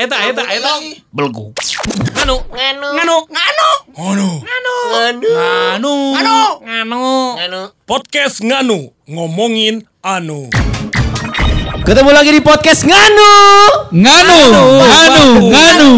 [0.00, 0.72] eta eta eta
[1.12, 1.52] belgu
[2.16, 7.04] nganu nganu nganu nganu nganu nganu nganu nganu
[7.36, 10.48] nganu podcast nganu ngomongin anu
[11.80, 13.32] Ketemu lagi di podcast Nganu.
[13.88, 14.40] Nganu,
[14.84, 15.92] nganu, nganu.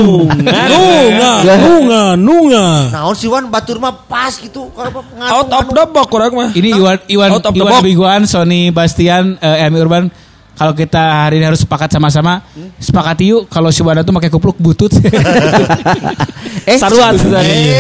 [0.71, 6.07] nunga nunga nunga naon si Wan batur mah pas gitu nganu, out of the box
[6.07, 7.83] kurang mah Ini Iwan Iwan Iwan.
[7.83, 10.07] Biguan, Sony Bastian, eh, Emi Urban.
[10.55, 12.47] Kalau kita hari ini harus sepakat sama-sama,
[12.83, 14.91] sepakat yuk kalau si Wanda tuh pakai kupluk butut.
[16.63, 17.19] Eh, Saruat.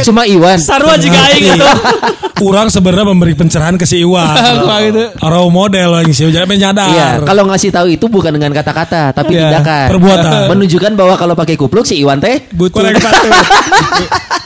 [0.03, 0.59] Cuma Iwan.
[0.59, 1.67] Sarua juga aing gitu.
[2.43, 4.27] kurang sebenarnya memberi pencerahan ke si Iwan
[4.83, 5.15] gitu.
[5.23, 9.39] role model yang sih jangan menyadar Iya, kalau ngasih tahu itu bukan dengan kata-kata, tapi
[9.39, 9.87] Iya, tindakan.
[9.87, 10.41] perbuatan.
[10.51, 13.31] Menunjukkan bahwa kalau pakai kupluk si Iwan teh Kurang patut.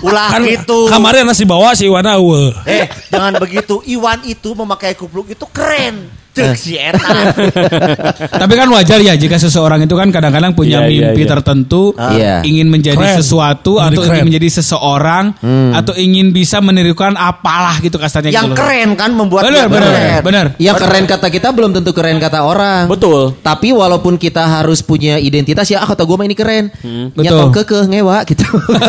[0.05, 4.93] ulah kan gitu kemarin nasi bawa si Iwan awe eh jangan begitu Iwan itu memakai
[4.93, 6.55] kupluk itu keren Cek eh.
[6.55, 7.33] si Eta.
[8.45, 11.31] Tapi kan wajar ya jika seseorang itu kan kadang-kadang punya yeah, mimpi yeah.
[11.33, 12.13] tertentu, ah.
[12.13, 12.35] Iya.
[12.45, 13.17] ingin menjadi Keren.
[13.25, 15.73] sesuatu atau ingin menjadi seseorang hmm.
[15.73, 19.89] atau ingin bisa menirukan apalah gitu kasarnya Yang gitu keren kan membuat Benar, Bener.
[19.89, 20.47] benar, Bener.
[20.61, 22.85] Ya Yang keren kata kita belum tentu keren kata orang.
[22.93, 23.41] Betul.
[23.41, 26.69] Tapi walaupun kita harus punya identitas ya ah, kata gue mah ini keren.
[26.85, 27.17] Hmm.
[27.17, 27.65] Nyatong Betul.
[27.65, 28.45] Keke ngewa gitu.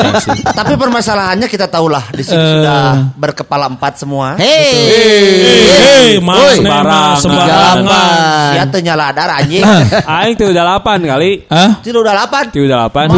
[0.60, 2.52] Tapi permasalahannya kita tahulah di sini eh.
[2.60, 2.82] sudah
[3.16, 4.36] berkepala empat semua.
[4.36, 4.74] Hei.
[5.72, 8.58] Hei, Mas Woi, Nema, semua 38.
[8.58, 9.64] Ya teu nyala dar anjing.
[10.06, 11.32] Aing tuh udah delapan kali.
[11.48, 11.70] Hah?
[11.86, 12.44] Teu udah delapan.
[12.50, 13.12] Teu udah 8.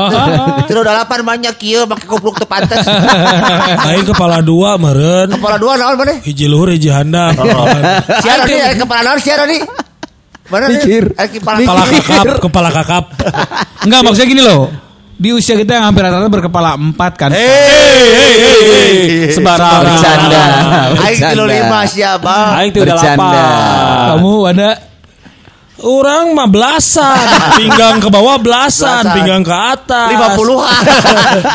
[0.68, 2.80] Teu udah delapan banyak kieu make kupluk teu pantes.
[3.88, 5.30] Aing kepala dua, meren.
[5.30, 6.18] Kepala dua, nol maneh?
[6.24, 7.36] Hiji luhur hiji handap.
[8.20, 9.60] Siapa nih kepala nol, siapa nih?
[10.50, 10.82] Mana nih?
[11.38, 13.04] Kepala kakap, kepala kakap.
[13.86, 14.89] Enggak maksudnya gini loh.
[15.20, 17.28] Di usia kita yang hampir rata-rata berkepala empat kan.
[19.30, 19.84] Sembarang.
[19.84, 20.42] Bercanda.
[20.98, 21.60] Aing kilo Bercanda.
[21.60, 22.34] lima siapa?
[22.56, 22.82] Aing tuh.
[22.88, 23.20] 8.
[24.10, 24.70] Kamu ada
[25.80, 27.20] orang mah belasan
[27.58, 29.14] pinggang ke bawah belasan, Belasan.
[29.16, 30.82] pinggang ke atas Lima puluhan.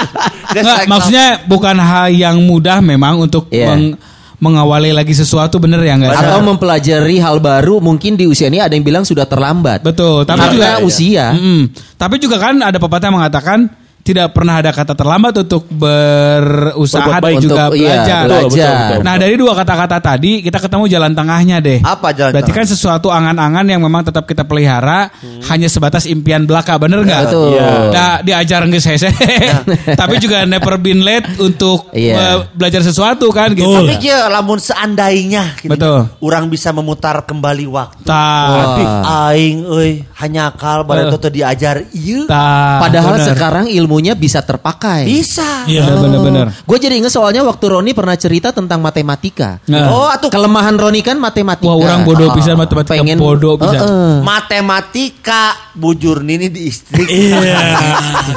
[0.92, 3.74] Maksudnya bukan hal yang mudah memang untuk Iya.
[3.74, 3.98] meng-
[4.40, 6.16] mengawali lagi sesuatu bener ya enggak?
[6.16, 9.82] Atau mempelajari hal baru mungkin di usia ini ada yang bilang sudah terlambat.
[9.82, 11.26] Betul, tapi Karena juga usia.
[11.36, 11.62] Mm-mm.
[11.96, 13.60] Tapi juga kan ada pepatah yang mengatakan
[14.06, 17.38] tidak pernah ada kata terlambat untuk berusaha Berbuat dan baik.
[17.42, 18.22] juga Untuk- iya, belajar.
[18.22, 18.46] belajar.
[18.46, 19.02] Betul, betul, betul.
[19.02, 21.80] Nah dari dua kata-kata tadi kita ketemu jalan tengahnya deh.
[21.82, 22.62] Apa jalan Berarti tengah?
[22.62, 25.10] kan sesuatu angan-angan yang memang tetap kita pelihara
[25.50, 27.22] hanya sebatas impian belaka, bener nggak?
[27.26, 27.58] Betul.
[27.58, 27.68] Iya.
[27.90, 29.10] Nah, diajar nggak saya,
[30.02, 32.14] tapi juga never been late untuk Iya.
[32.14, 33.66] eh, belajar sesuatu kan gitu.
[33.66, 33.90] Betul.
[33.90, 36.14] Tapi kia lamun seandainya gitu, Betul.
[36.22, 38.06] orang bisa memutar kembali waktu.
[38.06, 38.78] Tah,
[39.26, 41.12] Aing euy hanya kal pada Eh.
[41.12, 42.26] tuh diajar ieu.
[42.26, 42.78] tah.
[42.78, 43.28] Padahal bener.
[43.34, 45.08] sekarang ilmunya bisa terpakai.
[45.08, 45.64] Bisa.
[45.64, 45.88] Iya.
[45.96, 46.52] Bener-bener.
[46.68, 49.64] Gue jadi inget soalnya waktu Roni pernah cerita tentang matematika.
[49.72, 49.88] Nah.
[49.88, 51.72] Oh, atuh Kelemahan Roni kan matematika.
[51.72, 53.80] Wah, orang bodoh bisa matematika Pengen bodoh bisa.
[53.80, 54.20] Heeh.
[54.20, 57.04] matematika bujur nini di istri.
[57.08, 57.40] iya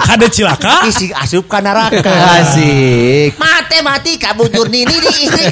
[0.03, 2.07] kade cilaka Isi asup ka neraka.
[2.39, 3.35] Asik.
[3.35, 5.43] Matematika bujur nini di istri.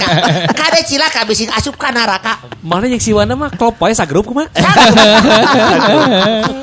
[0.55, 2.39] Kade cilaka bising asup ka neraka.
[2.63, 4.47] Mana yang si Wana mah klop wae sagrup kumaha?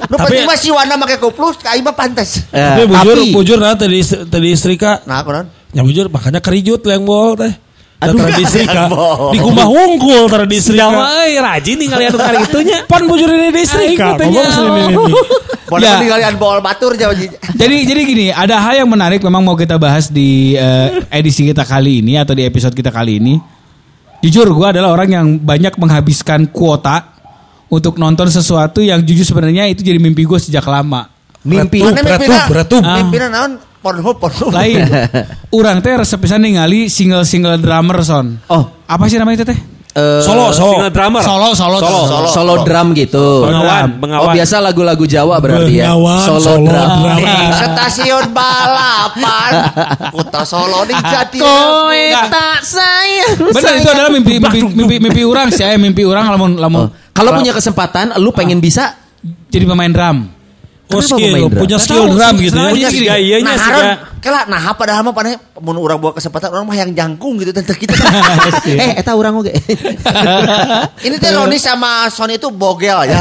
[0.07, 2.45] Nu Tapi- penting mah si Wanda make kuplus ka ieu mah pantes.
[2.49, 5.49] Eh, tapi bujur tapi- bujur nah tadi tadi istri kak Nah, kunaon?
[5.73, 7.49] Ya bujur makanya kerijut yang bol teh.
[8.03, 8.67] Aduh, tradisi.
[8.67, 9.31] Bol.
[9.31, 11.07] Di kumah wungkul tradisi Siapa kak.
[11.23, 12.77] euy rajin nih kalian tukar gitunya.
[12.91, 14.63] Pan bujur ini di nyaho.
[14.75, 15.13] ini.
[15.71, 15.97] Boleh Ya.
[16.05, 17.15] kalian bol batur jauh
[17.61, 21.63] Jadi jadi gini, ada hal yang menarik memang mau kita bahas di eh, edisi kita
[21.63, 23.39] kali ini atau di episode kita kali ini.
[24.19, 27.11] Jujur gue adalah orang yang banyak menghabiskan kuota
[27.67, 31.09] untuk nonton sesuatu yang jujur sebenarnya itu jadi mimpi gue sejak lama.
[31.43, 31.79] Mimpi.
[31.83, 32.83] Beretup, beretup, beretup.
[32.83, 33.03] Ah.
[33.03, 33.51] Naon?
[33.83, 34.51] Pornhub, Pornhub.
[34.55, 34.79] Lain,
[35.59, 38.39] orang teh resep pisan ningali single-single drummer son.
[38.47, 38.63] Oh.
[38.87, 39.59] Apa sih namanya itu teh?
[39.93, 40.79] Eh, Solo, solo.
[40.79, 41.21] Single drummer.
[41.21, 42.27] Solo, solo, Solo, solo.
[42.31, 43.43] solo drum gitu.
[43.43, 44.33] Bengawan, Oh bengawan.
[44.33, 45.91] biasa lagu-lagu Jawa berarti ya.
[45.91, 46.89] Bengawan, Solo, solo drum.
[47.03, 47.19] drum.
[47.61, 49.51] Stasiun balapan.
[50.09, 51.37] Kota Solo di Jati.
[51.43, 53.35] Kowe tak sayang.
[53.51, 56.89] Benar itu adalah mimpi mimpi mimpi, mimpi orang sih, eh, mimpi orang lamun lamun Oh.
[57.11, 58.97] Kalau punya kesempatan, lu pengen bisa
[59.51, 60.25] jadi pemain drum.
[60.93, 62.69] Oh, skill, punya skill drum gitu ya.
[62.69, 63.73] Punya siga gini, iyanya Nah, siga.
[63.73, 67.51] Haron, kela nah padahal mah paneh mun urang buat kesempatan orang mah yang jangkung gitu
[67.51, 67.91] tentang kita.
[68.79, 69.51] eh, eta orang oke.
[71.05, 73.19] Ini teh Roni sama Sony itu bogel ya.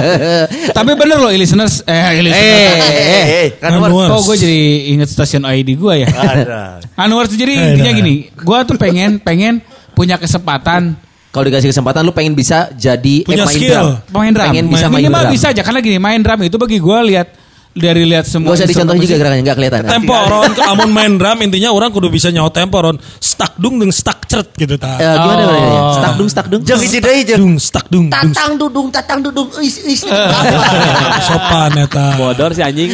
[0.76, 2.84] Tapi bener loh listeners eh listeners.
[2.84, 4.12] Eh, eh, kan Anwar.
[4.12, 6.08] Oh gue jadi inget stasiun ID gue ya.
[6.94, 9.64] Anwar tuh jadi Eh, intinya gini, gue tuh pengen pengen
[9.96, 10.94] punya kesempatan
[11.28, 13.68] Kalau dikasih kesempatan lu pengen bisa jadi Punya eh, main skill.
[13.70, 14.16] drum.
[14.16, 14.46] main drum.
[14.46, 15.32] Pengen bisa main Minimal drum.
[15.32, 17.28] bisa aja karena gini main drum itu bagi gue lihat
[17.70, 18.50] dari lihat semua.
[18.50, 19.80] Gak usah dicontohin juga gerakannya nggak kelihatan.
[19.86, 22.96] Tempo Ron, amun main drum intinya orang kudu bisa nyawa tempo Ron.
[23.18, 24.96] Stuck dung dung stuck cert gitu ta.
[24.96, 25.46] Eh, gimana Oh.
[25.46, 25.80] namanya?
[25.94, 26.62] Stuck dung stuck dung.
[26.64, 30.02] Jeung hiji deui jeung Dung stuck dung tatang dudung tatang dudung eus eus.
[31.20, 32.16] Sopan eta.
[32.16, 32.90] Bodor si anjing.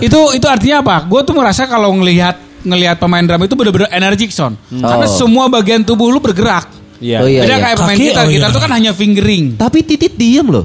[0.00, 0.96] itu itu artinya apa?
[1.04, 4.56] Gue tuh merasa kalau ngelihat ngelihat pemain drum itu bener-bener energik son.
[4.70, 5.10] Karena Oh.
[5.10, 6.83] semua bagian tubuh lu bergerak.
[7.04, 7.18] Iya.
[7.20, 7.60] Oh, iya, Beda iya.
[7.60, 8.54] kayak pemain Kaki, kita, oh, kita iya.
[8.56, 9.44] tuh kan hanya fingering.
[9.60, 10.64] Tapi titit diem loh.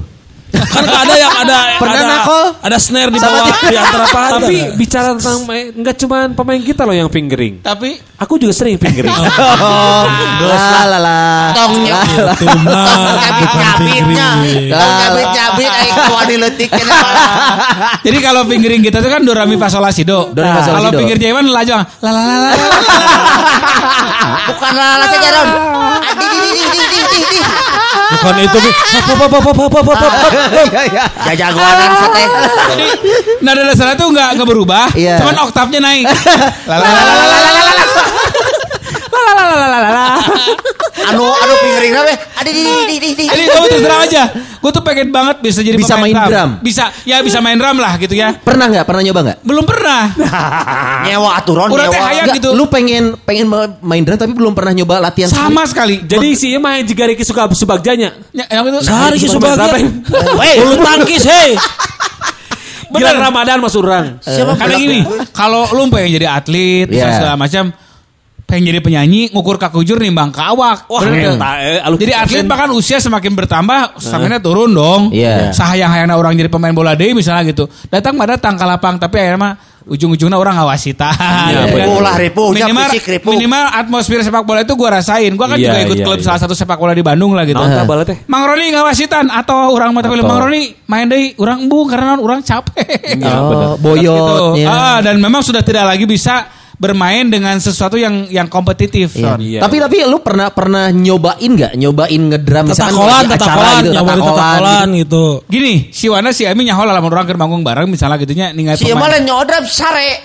[0.50, 2.44] Kan ada yang ada Pernah ada, nakol?
[2.58, 4.28] ada snare di bawah di antara paha.
[4.40, 7.60] Tapi bicara tentang main, enggak cuma pemain kita loh yang fingering.
[7.60, 9.08] Tapi Aku juga sering fingering.
[9.60, 10.04] Oh,
[10.44, 11.18] la la la.
[11.56, 12.00] Tongnya.
[13.80, 14.68] fingering.
[14.68, 16.96] Tong cabit-cabit aing kuat diletik kena.
[18.04, 20.32] jadi kalau fingering kita tuh kan do ra mi fa sol la si do.
[20.36, 22.50] Kalau finger Jaiwan lajang la la la la.
[24.50, 25.48] Bukan lala saja Ron.
[28.10, 28.58] Bukan itu.
[31.28, 32.22] Ya jagoan sate.
[33.40, 34.86] Nada dasarnya tuh nggak nggak berubah.
[34.92, 35.18] Iya.
[35.22, 36.06] Cuman oktavnya naik.
[36.68, 37.84] Lala lala lala lala.
[41.10, 42.14] Anu anu fingering we.
[42.36, 43.24] Adi di di di di.
[43.24, 44.22] Jadi kamu terus terang aja.
[44.60, 46.50] Gue tuh pengen banget bisa jadi Bisa main drum.
[46.60, 48.36] Bisa, ya bisa main drum lah gitu ya.
[48.36, 48.84] Pernah nggak?
[48.84, 49.38] Pernah nyoba nggak?
[49.40, 50.02] Belum pernah.
[51.06, 52.06] Nyewa aturan Urang teh nyewa.
[52.06, 52.48] hayang gitu.
[52.52, 53.48] Lu pengen pengen
[53.80, 56.04] main drum tapi belum pernah nyoba latihan Sama sekali.
[56.04, 58.12] Jadi si Ima yang jika Ricky suka subagjanya.
[58.30, 59.56] Ya, yang itu Sehari sebagian.
[59.56, 59.76] berapa
[60.38, 61.56] Hei, bulu tangkis hei.
[62.90, 64.18] Gila Ramadan mas orang.
[64.20, 64.98] Siapa Karena belak- gini,
[65.30, 67.70] kalau lu pengen jadi atlet, bisa segala macam,
[68.50, 70.90] pengen jadi penyanyi, ngukur kakujur nimbang kawak.
[70.90, 75.14] Wah, Bener eh, Jadi atlet bahkan usia semakin bertambah, stamina turun dong.
[75.14, 75.54] Iya.
[75.54, 77.70] Sahayang-hayangna orang jadi pemain bola deh misalnya gitu.
[77.86, 79.52] Datang mah datang ke lapang, tapi akhirnya mah
[79.86, 81.14] ujung-ujungnya orang ngawasitan.
[81.50, 81.86] Iya, Ya kan?
[81.96, 83.30] Ulah ripuh, nya minimal, ripuh.
[83.32, 85.32] minimal atmosfer sepak bola itu gua rasain.
[85.38, 86.26] Gua kan Iya, juga ikut iya, klub iya.
[86.26, 87.58] salah satu sepak bola di Bandung lah gitu.
[87.62, 88.18] Bala teh?
[88.28, 92.44] Mang Roni ngawasitan atau orang mata pilih Mang Roni main deh orang embung karena orang
[92.44, 93.18] capek.
[93.24, 94.60] Oh, boyotnya.
[94.60, 94.68] Gitu.
[94.68, 99.12] Ah, dan memang sudah tidak lagi bisa bermain dengan sesuatu yang yang kompetitif.
[99.12, 99.36] Iya.
[99.36, 99.60] Iya.
[99.60, 101.76] Tapi tapi lu pernah pernah nyobain nggak?
[101.76, 104.96] Nyobain ngedrum misalkan Tatakolan, di acara tatakolan, gitu, nyawarin tatakolan gitu.
[104.96, 105.24] gitu.
[105.52, 108.88] Gini, si Wana si Ami nyaho lamun orang keur manggung bareng misalnya gitunya ningali Si
[108.88, 110.24] Emal nyodap sare.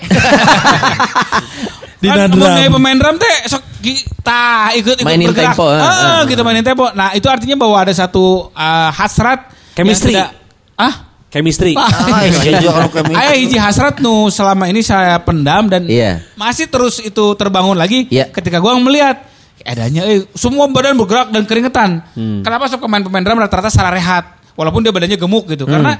[1.96, 5.56] Di Kan kayak pemain drum teh sok kita ikut ikut Mainin bergerak.
[5.56, 6.20] tempo, eh, Ah, eh.
[6.28, 6.90] gitu mainin tempo.
[6.92, 10.12] Nah, itu artinya bahwa ada satu ah, hasrat Chemistry.
[10.12, 10.34] tidak-
[10.76, 11.74] ah Chemistry.
[11.76, 13.12] Ah, iya juga kalau kami.
[13.12, 16.22] Aya hiji hasrat nu selama ini saya pendam dan Iya.
[16.34, 18.30] masih terus itu terbangun lagi Iya.
[18.30, 19.26] ketika gua melihat
[19.66, 21.90] adanya eh semua badan bergerak dan keringetan.
[22.14, 22.40] Hmm.
[22.46, 24.24] Kenapa sok pemain pemain drum rata-rata salah rehat
[24.54, 25.98] walaupun dia badannya gemuk gitu karena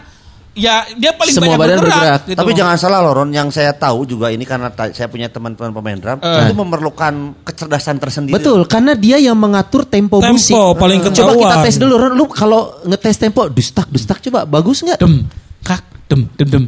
[0.57, 1.31] ya dia paling.
[1.31, 2.21] Semua banyak badan bergerak, bergerak.
[2.27, 2.39] gitu.
[2.41, 5.95] Tapi jangan salah Loron, yang saya tahu juga ini karena ta- saya punya teman-teman pemain
[5.95, 6.43] drum Eh.
[6.43, 7.15] itu memerlukan
[7.45, 8.35] kecerdasan tersendiri.
[8.35, 10.57] Betul, karena dia yang mengatur tempo, Tempo, musik.
[10.75, 11.39] paling Coba ketahuan.
[11.39, 12.13] kita tes dulu, Ron.
[12.13, 14.97] Lu kalau ngetes tempo, dustak, dustak coba, bagus nggak?
[14.97, 15.29] dem
[15.61, 16.65] kak dem dem dem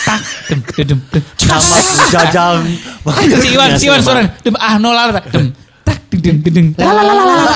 [0.00, 1.76] tak dem dem dem dem Nama
[2.14, 2.58] jajang.
[3.36, 5.52] si Iwan si Iwan suara dem ah nolar dem
[5.88, 7.54] tak ding ding ding ding la la la la la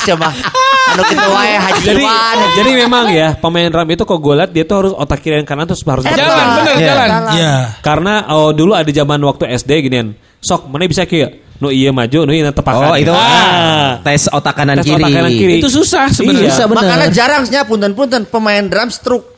[0.00, 0.28] Siapa?
[0.90, 2.36] Anu kitu wae Haji Jadi Iwan.
[2.52, 5.46] jadi memang ya pemain drum itu kok gue liat dia tuh harus otak kiri dan
[5.46, 6.88] kanan terus harus Eh, jalan bener Iya.
[6.88, 7.54] jalan Iya.
[7.78, 10.08] Karena oh, dulu ada zaman waktu SD ginian.
[10.40, 11.30] Sok mana bisa kieu?
[11.60, 12.90] Nu iya maju, nu iya tepakan.
[12.90, 14.00] Oh, itu ah.
[14.00, 14.96] tes otak kanan Tes kiri.
[14.96, 15.54] otak kanan kiri.
[15.60, 16.50] itu susah sebenarnya Iya.
[16.50, 16.82] Susah bener.
[16.82, 19.29] Makanya jarang sih punten-punten pemain drum stroke.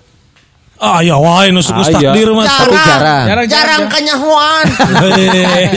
[0.83, 2.11] Ah ya wae nu suku ah, iya.
[2.11, 3.25] takdir mah tapi jarang.
[3.31, 4.67] Jarang, jarang kenyahuan.
[5.23, 5.71] Eh,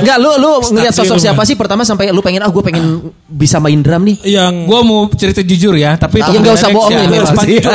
[0.00, 3.60] enggak lu lu ngelihat sosok siapa sih pertama sampai lu pengen ah gue pengen bisa
[3.60, 4.16] main drum nih.
[4.24, 7.04] Yang gue mau cerita jujur ya, tapi ah, itu enggak ya usah bohong ya.
[7.04, 7.20] Iya.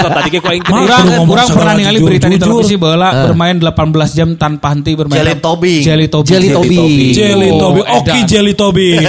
[0.10, 0.30] Tadi
[0.66, 5.22] kurang kurang pernah ningali berita di televisi bahwa bermain 18 jam tanpa henti bermain.
[5.22, 5.86] Jelly Tobi.
[5.86, 6.30] Jelly Tobi.
[6.34, 6.82] Jelly Tobi.
[7.14, 8.90] Jelly Toby oh, eh, Oki Jelly Tobi.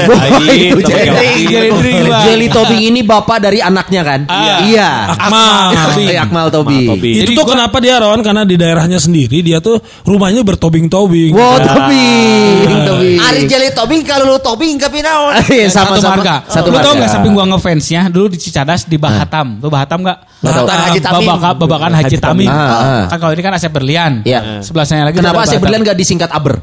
[2.26, 4.20] Jelly Tobi ini bapak dari anaknya kan?
[4.28, 4.54] Iya.
[4.68, 4.90] iya.
[5.16, 5.72] Akmal.
[6.20, 7.00] Akmal Tobi.
[7.00, 8.18] Eh, itu tuh kenapa dia Ron?
[8.20, 11.30] Karena di daerahnya sendiri dia tuh rumahnya bertobing-tobing.
[11.30, 12.66] Wow, Tobing.
[12.82, 13.18] Tobing.
[13.18, 15.38] Ari jeli tobing kalau lu tobing tapi naon?
[15.52, 16.12] Iya, satu sama-sama.
[16.18, 16.34] marga.
[16.46, 16.98] Satu Lu tau marga.
[16.98, 19.62] nggak samping gua ngefansnya dulu di Cicadas di Bahatam.
[19.62, 20.18] Tuh Bahatam nggak?
[20.42, 20.66] Nggak tahu.
[20.66, 21.28] Haji Tamim.
[21.28, 22.48] Babaka- Babakan Haji Haji Tamim.
[22.48, 22.50] Tamim.
[22.50, 23.02] Ah, ah.
[23.06, 24.12] Kan kalau ini kan Asep Berlian.
[24.26, 24.58] Iya.
[24.58, 25.60] Sebelahnya lagi Kenapa Bahatam.
[25.62, 26.58] berlian gak disingkat Aber?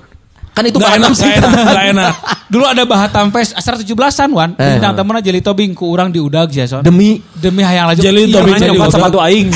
[0.60, 1.24] Kan itu Gak bahan enak, sih.
[1.24, 2.13] gak enak, gak enak.
[2.51, 4.50] Dulu ada Bahatam Fest asal 17-an wan.
[4.54, 4.75] Eh.
[4.75, 6.84] Bintang temennya jeli tobing ku urang di udag ya son.
[6.84, 7.96] Demi Demi hayang laju.
[7.98, 8.92] Jeli Iya, tobing makanya jadi udag.
[8.92, 9.48] sepatu aing.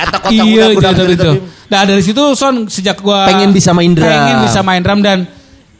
[0.00, 0.82] Eta kota Iya, gitu.
[0.82, 1.38] tebing.
[1.70, 4.02] Nah dari situ son sejak gua Pengen bisa main drum.
[4.02, 5.30] pengen bisa main drum dan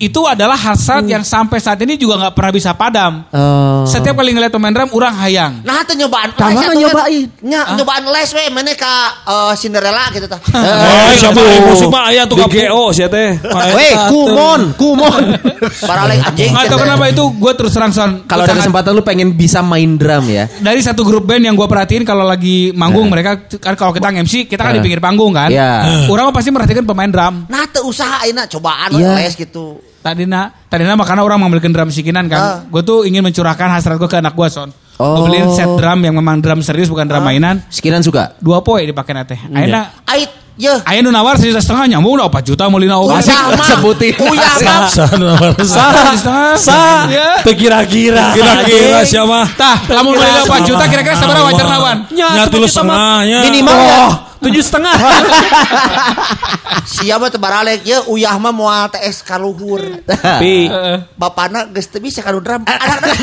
[0.00, 3.20] itu adalah hasrat yang sampai saat ini juga nggak pernah bisa padam.
[3.28, 3.84] Oh.
[3.84, 5.52] Setiap kali ngeliat pemain drum, orang hayang.
[5.60, 7.24] Nah, itu nyobaan mana atuh, nyobain?
[7.44, 8.92] Nya, nyobaan les we mana ka
[9.28, 10.40] eh, Cinderella gitu tah.
[10.80, 13.36] Oh, siapa yang musik mah aya tuh BGO sih teh.
[13.76, 15.22] Weh, kumon, kumon.
[15.88, 16.48] Baralek anjing.
[16.48, 16.84] Nggak tahu gitu.
[16.88, 18.10] kenapa itu gue terus terang son.
[18.24, 20.48] Kalau ada kesempatan lu pengen bisa main drum ya.
[20.60, 24.48] dari satu grup band yang gue perhatiin kalau lagi manggung mereka kan kalau kita MC
[24.48, 24.84] kita kan di Eh.
[24.84, 25.52] pinggir panggung kan.
[25.52, 26.08] Iya.
[26.08, 27.44] Orang pasti merhatikan pemain drum.
[27.52, 29.20] Nah, teu usaha ayeuna cobaan Iya.
[29.20, 29.76] les gitu.
[30.00, 32.40] Tadi na, tadi na makanya orang membelikan drum sikinan kan.
[32.40, 32.56] Ah.
[32.64, 34.72] Gue tuh ingin mencurahkan hasrat gue ke anak gue son.
[34.96, 35.20] Oh.
[35.20, 37.60] Gue beliin set drum yang memang drum serius bukan drum mainan.
[37.68, 38.32] Sekian suka.
[38.40, 39.36] Dua poe dipakai nate.
[39.52, 40.72] Ayeuna Ait, ye.
[40.88, 43.20] Ayo nu nawar sejuta setengah nyambung udah 4 juta mau lina obat.
[43.24, 43.68] Uyah mah.
[43.76, 44.12] sebutin.
[44.24, 44.88] Uyah mah.
[44.88, 45.30] Sana
[45.60, 46.52] Sah, setengah.
[46.56, 46.80] Sa,
[47.12, 47.44] Ya.
[47.44, 48.32] kira-kira.
[48.32, 49.52] Kira-kira siapa?
[49.56, 51.96] Tah, lamun beli 4 juta kira-kira sabar wajar nawan.
[52.08, 53.44] Nya tuh setengahnya.
[53.44, 54.29] Minimal ya.
[54.40, 54.96] Tujuh setengah.
[56.90, 60.00] Siapa teu baralek ye uyah mah moal TS kaluhur.
[60.08, 60.66] Tapi
[61.20, 62.64] Bapana geus teu bisa kanu drum.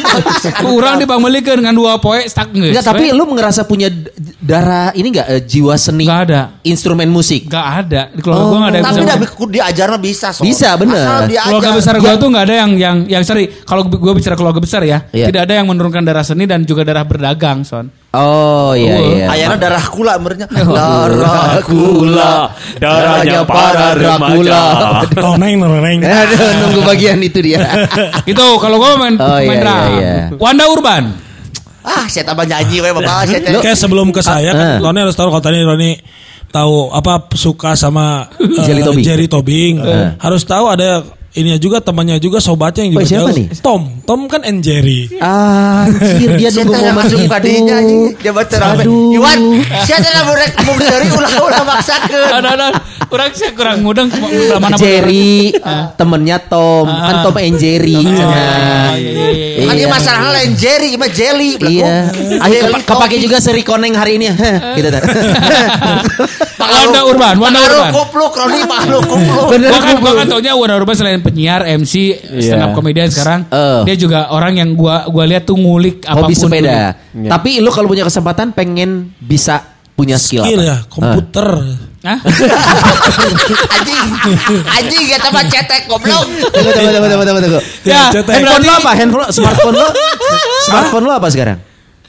[0.62, 1.04] Kurang drum.
[1.04, 2.70] dibangunikeun dengan dua poe stuck geus.
[2.70, 3.90] Enggak, tapi lu ngerasa punya
[4.38, 6.06] darah ini enggak eh, jiwa seni?
[6.06, 6.42] Nggak ada.
[6.62, 7.50] Instrumen musik.
[7.50, 8.02] Enggak ada.
[8.14, 9.10] Di keluarga gua enggak ada yang Tapi bisa.
[9.10, 10.28] dah diajar mah bisa.
[10.38, 11.06] Bisa, bener.
[11.26, 11.50] Diajar.
[11.50, 14.86] Keluarga besar gua tuh enggak ada yang yang yang sorry, kalau gua bicara keluarga besar
[14.86, 15.34] ya, Iya.
[15.34, 17.90] tidak ada yang menurunkan darah seni dan juga darah berdagang, son.
[18.16, 19.26] Oh iya iya.
[19.30, 20.48] Ayana darah kula merenya.
[20.80, 22.50] darah kula,
[22.80, 24.62] darahnya para remaja.
[25.12, 26.00] Toneng, toneng.
[26.24, 27.60] Aduh, nunggu bagian itu dia.
[28.32, 29.76] Itu kalau gua main Oh, main iya, drum.
[29.76, 30.16] iya, iya.
[30.40, 31.04] Wanda Urban.
[31.84, 33.28] Ah, saya tambah nyanyi we Bapak.
[33.60, 34.80] Kayak sebelum ke saya, Ah.
[34.80, 35.96] kan, Roni harus tahu kalau tadi Roni
[36.48, 39.04] tahu apa suka sama eh, Jelly Tobing.
[39.04, 39.74] Jerry Tobing.
[40.16, 41.04] Harus tahu ada
[41.38, 43.38] ininya juga temannya juga sobatnya yang Oh, juga siapa jauh.
[43.38, 43.46] nih?
[43.60, 45.06] Tom, Tom kan and Jerry.
[45.16, 47.30] Anjir, dia momen langsung itu.
[47.30, 48.02] kadinya anjing.
[48.18, 48.84] Dia baca rame.
[49.14, 49.40] Iwan,
[49.84, 52.30] saya teh lamun rek mung dari ulah-ulah maksakeun.
[52.34, 52.68] Ada ada.
[53.08, 54.12] Kurang sih kurang mudeng
[54.58, 55.56] mana Jerry,
[55.96, 57.96] temennya Tom, kan Tom and Jerry.
[57.96, 58.92] Nah,
[59.58, 61.56] Kan ieu masalahnya lain Jerry, mah jelly.
[61.58, 62.12] Iya.
[62.40, 64.28] Ayo kepa- kepake juga seri koneng hari ini.
[64.74, 65.02] Gitu dah.
[66.58, 67.92] Wanda Urban, Wanda Urban.
[67.92, 69.48] Kupluk, Roni makhluk kupluk.
[69.50, 71.94] Bener gua kan taunya Wanda Urban selain penyiar, MC,
[72.40, 73.82] stand up comedian sekarang, Eh.
[73.84, 76.32] dia juga orang yang gua gua lihat tuh ngulik apa pun.
[76.32, 76.96] Hobi sepeda.
[77.12, 77.28] dulu.
[77.28, 79.60] Tapi lu kalau punya kesempatan pengen bisa
[79.92, 80.70] punya skill, Skill apa?
[80.70, 81.48] ya, komputer.
[82.06, 82.20] Hah?
[83.76, 84.08] Anjing.
[84.64, 86.24] Anjing kita mah cetek goblok.
[86.24, 87.60] Tunggu, tunggu, tunggu, tunggu, tunggu, tunggu.
[87.84, 88.92] Ya, handphone lu apa?
[88.96, 89.88] Handphone smartphone lu?
[90.68, 91.58] Smartphone lu apa sekarang?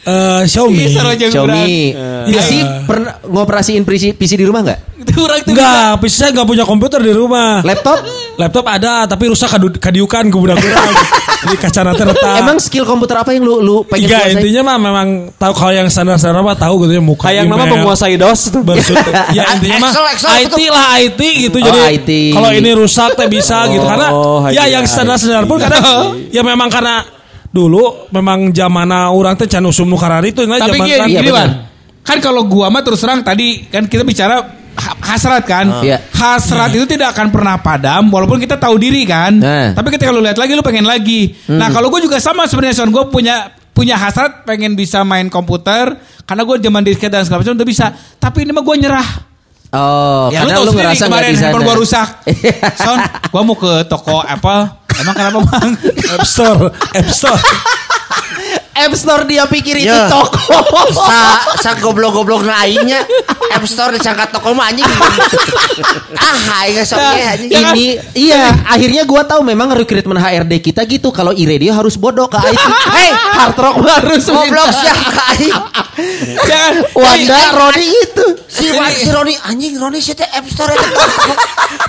[0.08, 0.84] Eh, Xiaomi.
[0.88, 1.92] Aja Xiaomi.
[2.24, 2.40] Iya.
[2.40, 2.50] PC
[2.84, 4.80] pernah ngoperasiin PC, PC di rumah nggak?
[5.04, 7.60] Itu orang tuh Enggak, PC saya enggak punya komputer di rumah.
[7.60, 8.00] Laptop?
[8.34, 10.80] Laptop ada tapi rusak kadu, kadiukan ke budak-budak.
[11.38, 12.34] Jadi kaca nanti retak.
[12.36, 14.34] Emang skill komputer apa yang lu lu pengen Tiga kuasain?
[14.34, 17.30] intinya mah memang tahu kalau yang standar-standar mah tahu gitu ya muka.
[17.30, 18.62] Kayak nama penguasai DOS tuh.
[18.66, 18.98] bersut-
[19.36, 19.92] ya intinya mah
[20.34, 22.10] IT lah IT gitu Oh, jadi IT.
[22.34, 25.82] kalau ini rusak teh bisa gitu karena Oh, ya iya, yang standar-standar pun kadang
[26.26, 27.06] ya memang karena
[27.48, 31.20] dulu memang zamana orang teh can usum nu karari itu nah Tapi gini, kan Iya,
[31.20, 31.36] gini benar.
[31.38, 31.50] Wan.
[32.00, 34.40] Kan kalau gua mah terus terang tadi kan kita bicara
[34.74, 35.80] ha- hasrat kan.
[35.80, 36.00] Iya.
[36.10, 39.32] Hasrat itu tidak akan pernah padam walaupun kita tahu diri kan.
[39.34, 39.72] Nah.
[39.72, 41.36] Tapi ketika lu lihat lagi lu pengen lagi.
[41.46, 45.92] Nah, kalau gua juga sama sebenarnya Son, gua punya punya hasrat pengen bisa main komputer
[46.24, 47.86] karena gua zaman disket dan segala macam udah bisa.
[48.14, 49.08] Tapi ini mah gua nyerah.
[49.68, 52.08] Oh, Ya, karena tahu lu sendiri ngerasa nggak kemarin handphone gua rusak.
[52.80, 54.77] Son, gua mau ke toko Apple.
[54.98, 55.70] Emang kenapa bang?
[56.14, 57.40] App Store, App Store.
[58.78, 60.06] App Store dia pikir itu Ya.
[60.06, 60.38] toko.
[60.94, 61.18] Sa
[61.58, 63.02] sa goblok-goblok na aingnya.
[63.50, 64.86] App Store disangka toko mah anjing.
[66.14, 67.50] ah, aing sok ge anjing.
[67.50, 72.38] Ini iya, akhirnya gua tahu memang rekrutmen HRD kita gitu kalau i-radio harus bodoh ke
[72.38, 72.54] IT.
[72.94, 75.54] Hei, hard rock harus Goblok ka aing.
[76.46, 76.74] Jangan.
[76.94, 78.26] Wanda Roni itu.
[78.46, 80.74] Si Wan, si Roni anjing Roni sih teh App Store.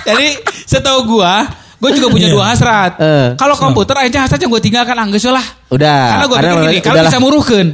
[0.02, 0.28] Jadi
[0.66, 1.46] setahu gua,
[1.80, 2.34] gua juga punya Iya.
[2.36, 2.92] dua hasrat.
[3.00, 3.28] Eh.
[3.34, 5.42] Kalau komputer aja hasrat yang gua tinggalkan anggeus lah.
[5.72, 6.20] Udah.
[6.20, 7.66] Karena Karena pikir gini, kalau bisa muruhkan,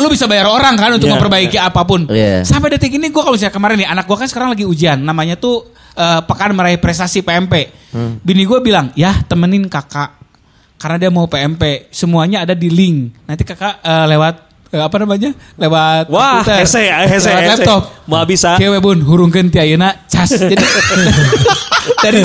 [0.00, 1.14] lu bisa bayar orang kan untuk Iya.
[1.14, 2.08] memperbaiki apa pun.
[2.08, 2.42] Iya.
[2.42, 5.36] Sampai detik ini gua kalau misalnya kemarin nih anak gua kan sekarang lagi ujian, namanya
[5.36, 7.68] tuh eh, pekan meraih prestasi PMP.
[7.92, 8.22] Hmm.
[8.22, 10.16] Bini gua bilang, "Ya, temenin kakak."
[10.80, 13.28] Karena dia mau PMP, semuanya ada di link.
[13.28, 15.30] Nanti kakak eh, lewat apa namanya?
[15.54, 17.52] Lewat Wah, komputer, hese, hese, lewat hese.
[17.58, 17.80] laptop.
[18.06, 18.54] Mau bisa.
[18.54, 20.30] Kewe bun, hurungkeun ti ayeuna cas.
[20.30, 20.54] Jadi
[22.04, 22.22] dari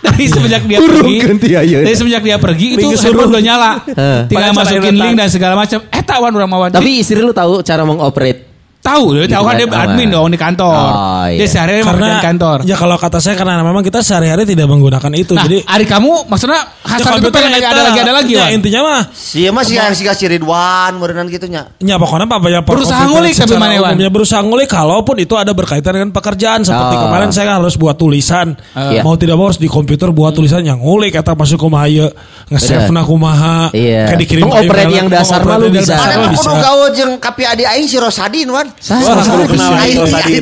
[0.00, 1.84] dari semenjak dia pergi, Hurungkeun ti ayeuna.
[1.84, 3.30] dari semenjak dia pergi itu handphone suruh.
[3.30, 3.70] udah nyala.
[3.86, 4.20] Eh.
[4.26, 5.20] Tinggal masukin link retak.
[5.20, 5.78] dan segala macam.
[5.86, 6.70] Eh tawan urang mawan.
[6.70, 8.53] Tapi istri lu tahu cara mengoperate
[8.84, 10.76] Tahu, dia tahu kan dia Gitu kan, admin oh, dong di kantor.
[10.76, 11.40] Oh, iya.
[11.40, 12.58] Dia sehari-hari Karena di kantor.
[12.68, 15.32] ya kalau kata saya karena memang kita sehari-hari tidak menggunakan itu.
[15.32, 18.80] Nah, jadi hari kamu maksudnya hasrat itu pengen lagi ada lagi ada lagi ya, intinya
[18.84, 21.72] mah Si mah si si si Ridwan meureunnan gitu nya.
[21.80, 23.96] Ya pokoknya apa ya Berusaha ngulik tapi mana, Wan?
[23.96, 27.08] Ya berusaha ngulik kalaupun itu ada berkaitan dengan pekerjaan seperti Oh.
[27.08, 28.52] kemarin saya harus buat tulisan.
[28.76, 29.00] Iya.
[29.00, 32.12] Mau tidak mau harus di komputer buat tulisan yang ngulik kata masuk kumaha ieu
[32.52, 33.72] nge-save na kumaha.
[33.72, 34.12] Iya.
[34.12, 34.44] Kayak dikirim
[34.92, 35.94] yang dasar mah lu pengoperate yang bisa.
[35.96, 38.68] dasar Mana mah kudu gawe jeung kapi adi aing si Rosadin wan.
[38.76, 40.32] Sah, Wah, sah, kudu kenal Aing itu ti tadi.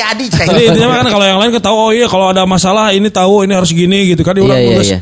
[0.00, 0.26] adi.
[0.28, 3.44] Jadi intinya kan kalau yang lain kan tahu oh iya kalau ada masalah ini tahu
[3.44, 5.00] ini harus gini gitu kan Iya, iya, terus iya.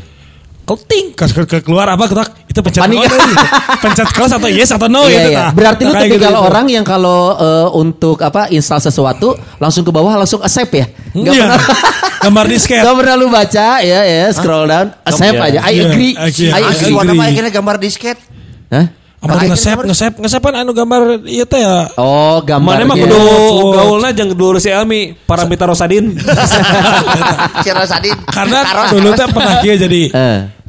[0.63, 2.99] Kelting ke, ke, ke- keluar apa ketak itu pencet Panik.
[2.99, 3.33] oh, ini.
[3.79, 5.39] pencet close atau yes atau no Iya, gitu iya.
[5.39, 5.49] tah.
[5.55, 6.43] Berarti lu tipikal gitu-gitu.
[6.43, 10.91] orang yang kalau eh, untuk apa install sesuatu langsung ke bawah langsung accept ya.
[11.13, 11.45] Gak Iya.
[11.47, 11.63] pernah.
[12.27, 12.83] Gambar disket.
[12.83, 15.47] Gak pernah lu baca ya ya scroll down accept Iya.
[15.47, 15.59] aja.
[15.61, 16.13] I Iya, agree.
[16.35, 16.51] iya.
[16.51, 16.91] I agree.
[16.91, 18.17] warna akhirnya gambar disket.
[18.67, 18.85] Hah?
[19.17, 21.89] Apa nge-save, akhirnya nge-save, nge-save kan anu gambar iya teh ya.
[21.97, 22.77] Oh, gambar.
[22.77, 23.09] Mana mah gitu.
[23.09, 26.13] kudu gaulna jeung dulu si Elmi paramita Rosadin.
[27.65, 28.13] Si Rosadin.
[28.29, 28.61] Karena
[28.93, 30.01] dulu teh pernah kieu jadi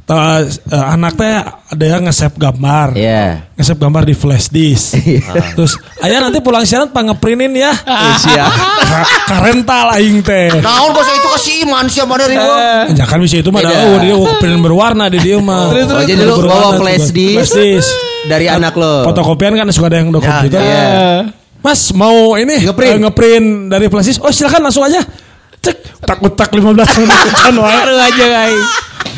[0.09, 0.41] Eh,
[0.73, 1.29] eh, anak teh
[1.69, 2.97] ada yang nge-save gambar.
[2.97, 3.53] Iya.
[3.61, 4.97] Nge-save gambar di flash disk.
[5.61, 7.77] Terus ayah nanti pulang siaran pangeprintin ya.
[7.85, 10.49] Ka- Karental aing teh.
[10.65, 12.51] Naon bos itu kasih iman sih mana ribu.
[12.97, 15.77] Ya kan bisa itu mah oh, dia print berwarna di dia mah.
[15.77, 17.61] Oh, jadi lu bawa flash disk
[18.29, 19.09] Dari anak lo.
[19.09, 20.61] Fotokopian kan suka ada yang udah komputer.
[20.61, 21.33] iya.
[21.59, 22.93] Mas mau ini Ngeprint.
[22.95, 24.21] eh, ngeprint dari flash disk.
[24.23, 25.03] Oh silakan langsung aja.
[25.59, 26.71] Cek tak utak 15
[27.03, 27.73] menit kan wae.
[27.75, 28.63] Baru aja guys.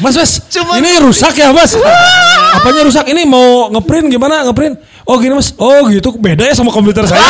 [0.01, 0.33] Mas mas
[0.81, 1.77] ini rusak ya mas.
[2.57, 4.81] Apanya rusak ini mau ngeprint gimana ngeprint?
[5.05, 5.53] Oh gini mas.
[5.61, 7.21] Oh gitu beda ya sama komputer saya.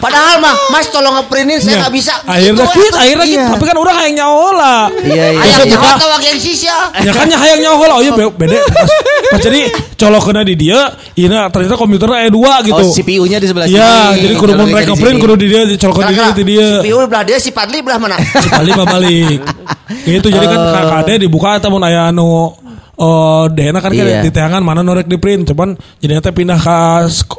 [0.00, 2.14] Padahal mah Mas tolong ngeprintin saya nggak bisa.
[2.24, 3.00] Akhirnya Gitu, kit, atuh.
[3.00, 3.36] akhirnya kit.
[3.36, 3.46] Iya.
[3.52, 4.80] Tapi kan orang kayak nyawa lah.
[4.98, 5.54] Iya, iya.
[5.66, 6.78] Nyawa buka- tawa gengsi ya.
[6.98, 8.58] ya kan hayang nyawa lah oh iya be- beda
[9.30, 9.60] pas, jadi
[9.94, 10.78] colok kena di dia
[11.14, 13.76] ina ternyata komputernya ada dua gitu Oh, CPU-nya di sebelah sini.
[13.76, 16.82] Iya, jadi kudu mau mereka print kudu di dia colok di dia di dia Si
[16.82, 18.16] Piu belah dia si Padli belah mana?
[18.50, 19.38] balik mah balik
[20.08, 20.72] gitu jadi kan Oh.
[20.72, 22.54] KKD dibuka atau mau aya anu
[23.00, 24.20] Oh, Dena kan Iya.
[24.20, 26.76] kan di tangan mana norek di print, cuman jadi teh pindah ke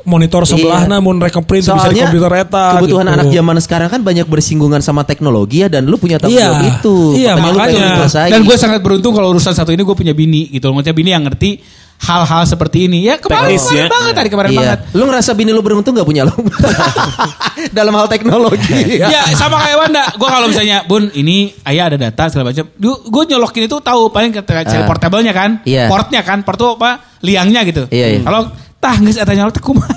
[0.04, 2.66] monitor sebelah nah mun rek print bisa di Soalnya komputer eta.
[2.82, 3.14] kebutuhan gitu.
[3.14, 6.50] anak zaman sekarang kan banyak bersinggungan sama teknologi ya dan lu punya tanggung Iya.
[6.50, 6.96] jawab itu.
[7.14, 7.88] Iya, makanya.
[8.10, 10.66] Dan gue sangat beruntung kalau urusan satu ini gue punya bini gitu.
[10.74, 11.62] Maksudnya bini yang ngerti
[12.02, 13.06] hal-hal seperti ini.
[13.06, 13.88] Ya kemarin, Teknis, kemarin ya.
[13.88, 14.60] banget tadi kemarin Iya.
[14.60, 14.80] banget.
[14.92, 16.34] Lu ngerasa bini lu beruntung gak punya lu?
[17.78, 18.98] Dalam hal teknologi.
[19.14, 20.04] Ya sama kayak Wanda.
[20.14, 22.66] Gue kalau misalnya Bun ini ayah ada data segala macam.
[22.82, 24.88] Gue nyolokin itu tahu paling ketika cari Ah.
[24.90, 25.62] portable-nya kan.
[25.62, 25.86] Iya.
[25.88, 26.42] Portnya kan.
[26.42, 27.00] Port tuh apa?
[27.22, 27.86] Liangnya gitu.
[27.88, 28.22] Iya, iya.
[28.22, 29.94] Kalau tah nggak ada nyolot kumaha.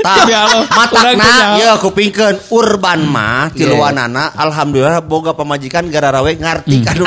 [0.00, 0.64] Tah, Demi Allah.
[0.64, 1.28] Orang matakna
[1.60, 7.04] ya kupingkeun urban mah tiluanana alhamdulillah boga pamajikan gara rawe ngarti kadu.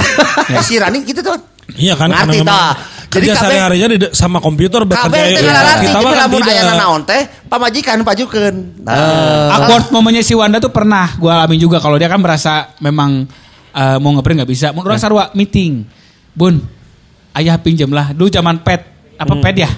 [0.61, 1.56] Si Rani gitu tuh.
[1.69, 2.71] Iya kan Ngerti tah.
[3.07, 6.19] Jadi kerja kabeh- sehari-harinya di, sama komputer bekerja Kabeh ya, ngalarti kita jadi mah kan
[6.21, 6.53] lamun tidak.
[6.53, 8.55] aya naon teh pamajikan pajukeun.
[8.79, 12.53] Nah, Eh, Awkward momennya si Wanda tuh pernah gue alami juga kalau dia kan merasa
[12.77, 13.23] memang
[13.69, 14.67] eh, mau ngeprint nggak bisa.
[14.69, 15.87] Menurut orang sarwa meeting,
[16.31, 16.59] Bun,
[17.33, 18.11] ayah pinjam lah.
[18.11, 18.83] Dulu zaman pet
[19.15, 19.71] apa pet ya?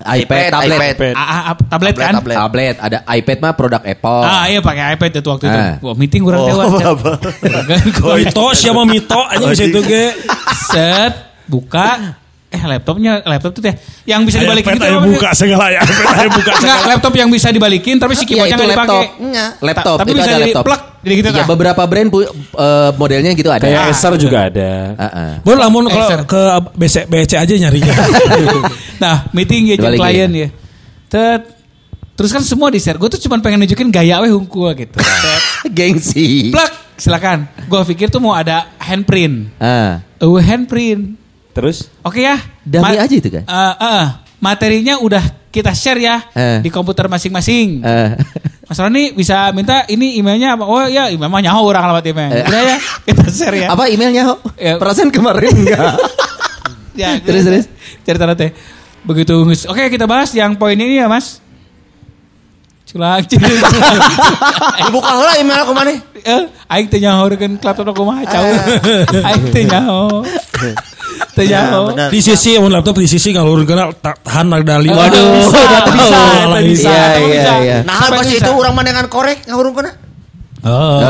[0.00, 0.78] iPad, tablet.
[0.90, 1.14] iPad.
[1.14, 2.12] A- a- a- tablet kan?
[2.16, 2.36] Tablet.
[2.36, 4.20] Tablet, ada iPad mah produk Apple.
[4.22, 5.60] Ah iya pakai iPad itu waktu itu.
[5.60, 5.74] Ah.
[5.78, 6.66] Wah meeting kurang Oh, lewat.
[6.82, 7.12] apa?
[8.02, 10.04] Oh, Mito siapa Mito aja bisa itu ge.
[10.66, 11.12] Set
[11.44, 12.19] buka
[12.50, 15.78] eh laptopnya laptop tuh teh yang bisa dibalikin pet, itu buka segala ya.
[15.80, 16.90] Pet, aya buka Enggak, segala.
[16.90, 18.90] laptop yang bisa dibalikin tapi si Iya, keyboardnya nggak dipakai.
[18.90, 19.04] laptop.
[19.22, 19.46] Nya.
[19.62, 20.64] Laptop, tapi itu bisa ada jadi laptop.
[20.66, 21.46] plug, jadi gitu tah.
[21.46, 23.62] beberapa brand pu- eh, modelnya gitu ada.
[23.62, 24.70] Kayak Acer juga ada.
[24.92, 25.30] Heeh.
[25.40, 26.42] Bon lamun kalau ke
[26.74, 27.94] BC BC aja nyarinya.
[29.00, 30.48] Nah, meeting ya klien ya.
[31.06, 31.42] Tet.
[32.12, 32.98] Terus kan semua di share.
[32.98, 34.98] Gue tuh cuma pengen nunjukin gaya weh hungkul gitu.
[35.76, 36.50] Gengsi.
[36.50, 37.48] Plak, silakan.
[37.64, 39.54] Gue pikir tuh mau ada handprint.
[39.56, 40.04] Ah.
[40.18, 41.16] Oh, handprint.
[41.60, 42.40] Terus Oke ya.
[42.64, 43.44] Dummy aja itu kan?
[43.44, 44.04] Eh, eh,
[44.40, 45.20] materinya udah
[45.52, 46.58] kita share ya Eh.
[46.64, 47.84] di komputer masing-masing.
[47.84, 48.10] Eh.
[48.64, 50.64] Mas Roni bisa minta ini emailnya apa?
[50.64, 52.30] Oh ya, email mah nyaho orang lewat email.
[52.32, 52.44] Eh.
[52.46, 53.68] Udah ya, kita share ya.
[53.68, 54.38] Apa emailnya?
[54.56, 54.78] Ya.
[54.78, 55.98] Perasaan kemarin enggak.
[56.90, 57.64] Ya, Terus, terus.
[58.04, 58.50] Cerita nanti.
[59.06, 59.32] Begitu
[59.70, 61.40] Oke, kita bahas yang poin ini ya, Mas.
[62.90, 63.54] Culang, culang.
[64.82, 65.94] Dibuka heula email aku mana?
[66.20, 68.42] Eh, aing teh nyaho kan laptop aku mah cau.
[69.30, 70.26] Aing teh nyaho.
[71.38, 71.94] Teh nyaho.
[72.10, 75.06] di sisi mun laptop di sisi kalau kena ta- tahan ada lima.
[75.06, 76.18] Waduh, bisa, bisa,
[76.50, 76.58] Oh.
[76.58, 77.76] Iya, iya, iya.
[77.86, 79.94] Nah, pas itu orang manengan korek ngahurung kana.
[80.60, 81.00] Oh.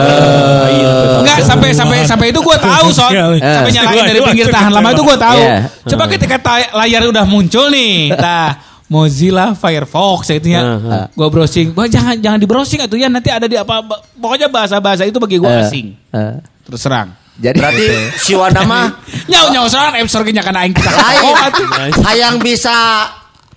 [1.24, 3.74] Enggak sampai sampai sampai itu gue tahu soal sampai Eh.
[3.74, 5.40] nyalain dari pinggir tahan lama itu gue tahu.
[5.42, 5.56] Iya.
[5.90, 6.36] Coba ketika
[6.76, 10.61] layar udah muncul nih, nah Mozilla Firefox ya itu ya.
[10.66, 11.05] Heeh.
[11.14, 15.07] Gue browsing, wah jangan jangan di browsing atau ya nanti ada di apa pokoknya bahasa-bahasa
[15.07, 15.87] itu bagi gue Eh, asing.
[16.11, 16.42] eh.
[16.66, 17.14] Terus serang.
[17.38, 17.87] Jadi Berarti
[18.26, 18.90] si Wanda mah
[19.31, 20.90] Nyau nyau serang App Store nya kan aing kita.
[20.90, 21.94] lain.
[22.03, 23.07] Hayang bisa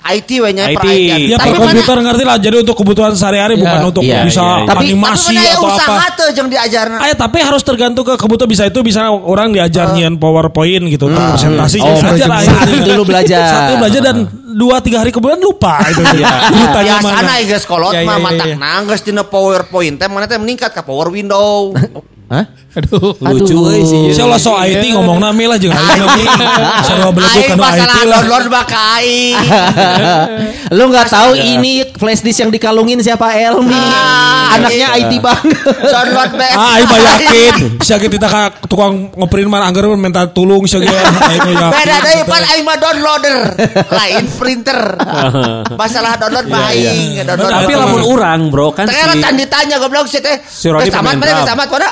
[0.06, 0.86] IT we nya IT.
[1.26, 2.36] Ya Tapi mana komputer ngerti lah.
[2.36, 3.88] Jadi untuk kebutuhan sehari-hari bukan Iya.
[3.88, 4.68] untuk Iya, bisa iya.
[4.68, 6.08] tapi animasi mana aya atau usaha apa.
[6.14, 6.98] teu jeung diajarna.
[7.00, 11.24] Ay, tapi harus tergantung ke kebutuhan bisa itu bisa orang diajar nyian PowerPoint gitu untuk
[11.30, 12.84] presentasi Oh, saja lah saat akhirnya.
[12.84, 13.42] itu lu belajar.
[13.46, 14.18] Satu belajar dan
[14.54, 16.28] dua tiga hari kemudian lupa itu dia.
[16.54, 17.24] Ditanya mana.
[17.24, 18.56] Biasana geus kolot Ya, ya, mah ya, matak ya.
[18.56, 21.72] nanggeus dina PowerPoint teh mana teh meningkat ka Power Window.
[22.34, 22.44] Hah?
[22.74, 23.14] Aduh.
[23.22, 24.02] Lucu euy sih.
[24.10, 26.30] Insya Allah so IT ngomong nami lah jangan aing
[26.82, 28.18] Sarua beleguk kana IT lah.
[28.18, 29.38] download mah ka aing.
[30.78, 33.78] Lu nggak tahu ini flash disk yang dikalungin siapa Elmi?
[33.78, 35.06] Ah, Anaknya iya.
[35.06, 35.60] IT banget.
[35.86, 36.56] Download BF.
[36.64, 37.54] Ah, aing mah yakin.
[37.78, 40.90] Sakit kita ka tukang ngeprint mana anggar minta tulung sia ge.
[40.90, 41.70] Mah.
[41.70, 43.38] Beda deui pan aing mah downloader,
[43.90, 44.80] lain printer.
[45.78, 47.54] Masalah download mah aing, download.
[47.54, 50.42] Tapi lamun orang bro kan si can ditanya goblok sih teh.
[50.42, 51.46] Si Rodi Geus tamat pemain mana?
[51.46, 51.90] Tamat mana?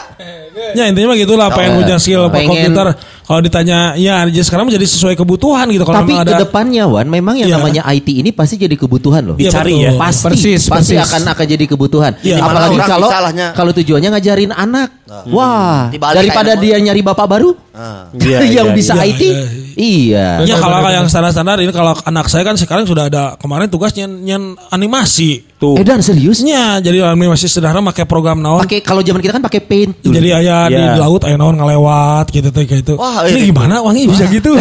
[0.73, 2.49] Ya intinya mah gitulah pengen punya skill apa Pengen.
[2.71, 2.87] komputer.
[3.21, 7.35] Kalau ditanya ya jadi sekarang menjadi sesuai kebutuhan gitu kalau Tapi ada depannya Wan, memang
[7.35, 7.57] yang Iya.
[7.57, 9.35] namanya IT ini pasti jadi kebutuhan loh.
[9.35, 9.85] Iya, Dicari betul.
[9.85, 9.91] ya.
[9.95, 11.07] Pasti, Persis, pasti persis.
[11.07, 12.11] akan akan jadi kebutuhan.
[12.19, 13.47] Iya, Apalagi kalau salahnya.
[13.55, 14.89] kalau tujuannya ngajarin anak.
[15.27, 17.51] Wah, Dibalik daripada kayak dia nyari bapak baru
[18.15, 19.21] Iya, yang iya, bisa iya, IT.
[19.23, 19.43] iya,
[19.75, 20.27] Iya.
[20.43, 24.55] Ya kalau yang standar-standar ini kalau anak saya kan sekarang sudah ada kemarin tugas nyen,
[24.67, 25.47] animasi.
[25.55, 25.77] tuh.
[25.77, 26.81] Eh dan seriusnya.
[26.81, 28.65] Nya jadi animasi sederhana pakai program naon.
[28.65, 29.93] Pakai kalau zaman kita kan pakai paint.
[30.01, 30.11] dulu.
[30.11, 30.97] Jadi ayah di Iya.
[30.97, 32.93] laut ayah naon ngelewat gitu teh kayak itu.
[32.97, 34.51] Wah, ini gimana wangi bisa gitu?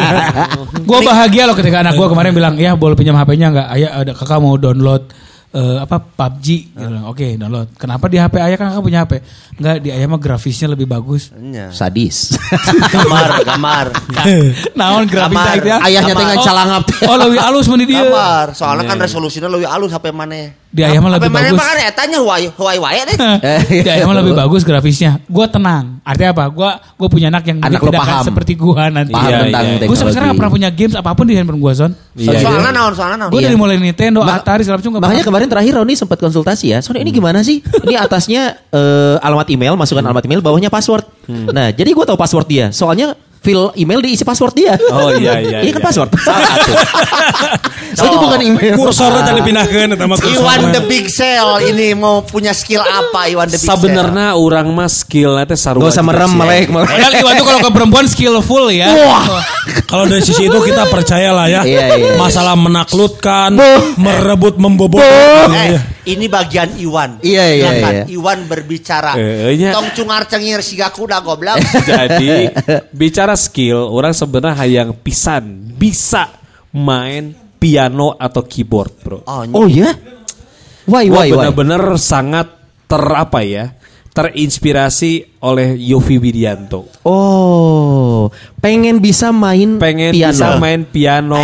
[0.88, 3.66] Gue bahagia loh ketika anak gue kemarin bilang, ya boleh pinjam HP-nya nggak?
[3.68, 5.02] Ayah ada kakak mau download
[5.50, 6.46] eh, apa PUBG.
[6.74, 7.68] Bilang, Oke download.
[7.74, 9.12] Kenapa di HP ayah kan kakak punya HP?
[9.58, 11.30] Enggak di ayah mah grafisnya lebih bagus.
[11.34, 11.70] Nya.
[11.74, 12.34] Sadis.
[14.78, 15.58] Naon grafisnya Kamar.
[15.58, 15.78] itu ya?
[15.82, 16.44] Ayahnya teh Gambar.
[16.44, 16.82] calangap.
[17.08, 18.02] Oh lebih halus meni dia.
[18.06, 18.46] Gambar.
[18.54, 20.59] Soalnya kan resolusinya lebih halus HP mana?
[20.70, 21.50] Di ayah mah lebih bagus.
[21.52, 23.16] mah kan etanya Huawei Huawei wae deh.
[23.82, 25.18] Di ayah mah lebih bagus grafisnya.
[25.24, 25.98] Gue tenang.
[26.00, 26.44] Artinya apa?
[26.48, 28.24] Gue gue punya anak yang Anak tidak akan paham.
[28.24, 29.10] seperti gue nanti.
[29.10, 29.70] Paham Iya, tentang iya.
[29.74, 29.86] teknologi.
[29.86, 31.90] Gue sampai sekarang gak pernah punya games apa pun di handphone gue Son.
[32.12, 33.30] Iya, Soalnya naon, soalnya naon.
[33.30, 33.46] Gue Iya.
[33.46, 36.78] dari mulai Nintendo, Ma- Atari segala macam Makanya kemarin terakhir Roni sempat konsultasi ya.
[36.78, 37.58] Soalnya ini gimana sih?
[37.60, 41.02] Ini atasnya eh, alamat email, masukkan alamat email, bawahnya password.
[41.26, 42.66] Nah, jadi gue tahu password dia.
[42.70, 44.74] Soalnya file email diisi password dia.
[44.92, 45.86] Oh, iya, iya, Ini kan iya.
[45.88, 46.10] password.
[46.20, 46.72] Salah satu.
[47.96, 48.74] So, itu bukan email.
[48.76, 49.64] Kursornya tadi mah
[50.20, 50.28] kursorna.
[50.28, 53.80] Iwan the Big Cell ini mau punya skill apa Iwan the Big Cell?
[53.80, 55.88] Sebenarnya orang mah skillnya teh sarua.
[55.88, 56.38] Gak usah juga merem sih.
[56.38, 56.66] melek.
[56.68, 56.88] melek.
[56.92, 58.88] Padahal Iwan tuh kalau ke perempuan skillful ya.
[59.88, 61.60] Kalau dari sisi itu kita percaya lah ya.
[61.64, 62.12] Iya, iya.
[62.20, 63.56] Masalah menaklukkan,
[63.96, 65.00] merebut, membobol.
[65.00, 65.80] Eh, Iya.
[66.04, 67.20] Ini bagian Iwan.
[67.20, 68.02] Iya, iya, iya.
[68.08, 69.16] Iwan berbicara.
[69.16, 69.70] Eh, iya.
[69.72, 71.60] Tong cungar cengir siga kuda goblok.
[71.88, 72.48] Jadi
[72.90, 76.30] bicara skill, orang sebenarnya yang pisan bisa
[76.72, 79.18] main piano atau keyboard, bro.
[79.28, 79.92] Oh, Oh ya?
[80.88, 81.30] Why, Wah why, why?
[81.52, 82.48] benar-benar sangat
[82.88, 83.76] ter apa ya?
[84.10, 86.90] Terinspirasi oleh Yofi Widianto.
[87.06, 88.26] Oh,
[88.58, 90.34] pengen bisa main Pengen piano.
[90.34, 91.38] bisa main piano,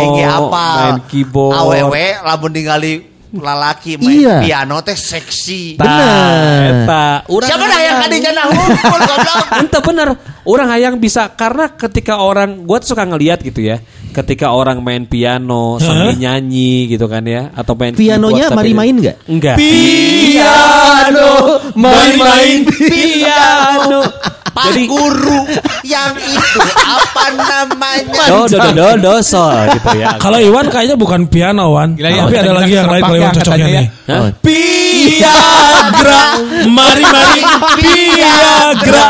[0.51, 1.55] main keyboard.
[1.55, 2.93] Awewe lamun ningali
[3.35, 4.35] lalaki main Iya.
[4.39, 5.75] piano teh seksi.
[5.75, 6.87] Bener.
[6.87, 9.19] Eta, urang Siapa dah yang kadinya nah goblok.
[9.59, 10.07] Ente bener
[10.47, 13.83] Orang hayang bisa Karena ketika orang Gue tuh suka ngeliat gitu ya
[14.15, 19.17] Ketika orang main piano Sambil nyanyi gitu kan ya Atau main Pianonya mari main nggak?
[19.27, 21.31] Enggak Piano,
[21.75, 23.99] main-main piano
[24.47, 25.39] Pak guru
[25.87, 28.23] yang itu apa namanya?
[28.27, 31.95] Do do do do do sol gitu ya Kalau Iwan kayaknya bukan piano Wan.
[31.95, 33.79] Gila, ya, Tapi ada lagi yang lain kalau Iwan cocoknya ya.
[33.79, 33.87] nih.
[34.07, 34.29] Hah?
[34.39, 36.23] Piagra,
[36.67, 37.41] mari mari
[37.79, 39.07] Piagra.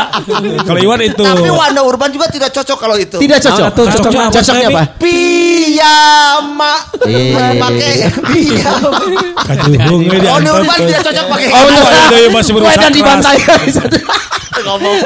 [0.62, 1.24] Kalau Iwan itu.
[1.26, 3.18] Tapi Wanda Urban juga tidak cocok kalau itu.
[3.18, 3.66] Tidak cocok.
[3.66, 4.82] Ah, tuh, cocoknya apa, Cocoknya apa?
[5.02, 6.74] Piyama.
[7.02, 7.34] Eh.
[7.58, 7.92] Pakai
[8.30, 8.90] piyama.
[9.42, 10.50] Kajuhung we Wanda.
[10.54, 11.46] Urban tidak cocok pakai.
[11.50, 12.94] Oh, enggak, ada yang masih berusaha keras.
[12.94, 13.36] dibantai.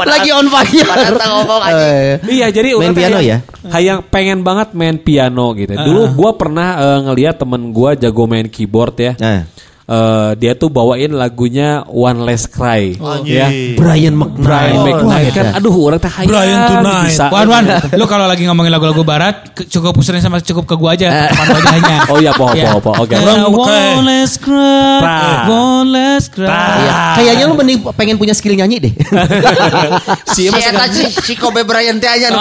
[0.03, 0.87] Lagi on fire.
[0.89, 1.79] Pada tak ngomong aja.
[1.81, 3.69] Eh, Iya jadi Main orang piano hayang- ya?
[3.71, 5.73] Hayang pengen banget main piano gitu.
[5.73, 9.13] Dulu gua pernah eh, ngeliat temen gua jago main keyboard ya.
[9.17, 9.47] Nah.
[9.83, 12.95] Eh, dia tuh bawain lagunya One Less Cry.
[13.23, 13.51] ya.
[13.75, 14.41] Brian McKnight.
[14.41, 15.45] Brian Oh, McKnight kan.
[15.45, 15.59] iya.
[15.59, 17.05] Aduh orang teh hayang Brian Tonight.
[17.11, 17.25] bisa.
[17.29, 17.65] Wan Wan,
[17.99, 21.97] lu kalau lagi ngomongin lagu-lagu barat, cukup usulin sama cukup ke gua aja, depan wajahnya.
[22.13, 22.73] Oh iya, po, Iya.
[22.73, 23.11] po, po, oke.
[23.11, 25.21] Eh, Orang One less cry, Pra.
[25.47, 26.47] one less cry.
[26.47, 26.95] Iya.
[27.19, 28.93] Kayaknya lu mending pengen punya skill nyanyi deh.
[30.33, 32.33] Si eta si, si Kobe Bryant teh aja.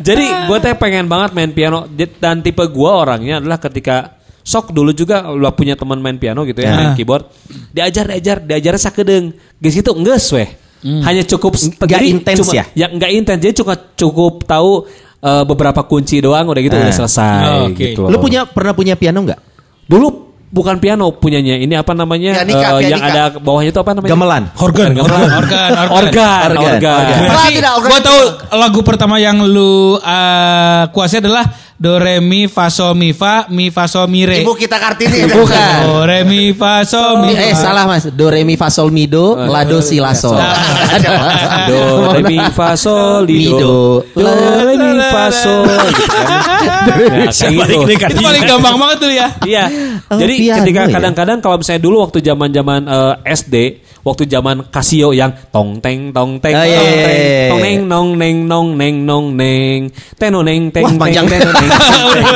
[0.00, 1.86] Jadi gue teh pengen banget main piano
[2.18, 6.58] dan tipe gue orangnya adalah ketika sok dulu juga udah punya teman main piano gitu
[6.58, 6.74] ya, Ya.
[6.74, 7.28] main keyboard.
[7.70, 9.32] Diajar diajar diajar sakedeng.
[9.56, 10.48] Geus gitu geus weh.
[10.80, 12.64] Hanya cukup Nggak jadi intens cuma- ya?
[12.74, 13.38] Ya enggak intens.
[13.38, 14.88] Jadi cukup cukup tahu
[15.20, 16.80] eh, beberapa kunci doang udah gitu Ah.
[16.80, 17.76] udah selesai Oh, oke.
[17.76, 18.08] gitu.
[18.08, 19.40] lu punya pernah punya piano nggak?
[19.84, 20.08] dulu
[20.48, 21.54] bukan piano punyanya.
[21.56, 22.40] Ini apa namanya?
[22.40, 23.12] Pianika, Eh, yang pianika.
[23.28, 24.10] ada bawahnya itu apa namanya?
[24.10, 24.42] Gamelan.
[24.56, 25.20] Organ, organ.
[25.20, 25.70] Organ, organ.
[25.70, 26.56] Organ, organ.
[26.56, 26.96] Organ.
[26.96, 27.68] organ.
[27.68, 28.20] Organ Gua tahu
[28.56, 31.44] lagu pertama yang lu uh, kuasai adalah
[31.80, 34.44] do re mi fa sol mi fa mi fa sol mi re.
[34.44, 35.24] Ibu kita Kartini.
[35.32, 35.76] Bukan.
[35.88, 37.32] Do re mi fa sol mi.
[37.32, 37.72] Eh fa.
[37.72, 40.36] salah mas, do re mi fa sol mi do, la do si la sol.
[41.70, 44.04] Do re mi fa sol Mi, do.
[44.12, 44.20] do.
[44.20, 44.28] Do
[44.60, 46.28] re mi fa sol gitu kan.
[47.00, 47.88] Nah, gitu.
[47.88, 49.26] deh Itu paling gampang banget tuh ya.
[49.48, 49.64] Iya.
[50.12, 50.92] Oh, Jadi piano ketika ya?
[51.00, 53.54] kadang-kadang kalau misalnya dulu waktu zaman-zaman eh, SD,
[54.04, 57.48] waktu zaman Casio yang tong teng tong teng Oh, iya, tong iya, teng iya.
[57.48, 59.80] tong neng nong neng nong neng nong neng
[60.18, 61.70] teno neng teng teng, teno neng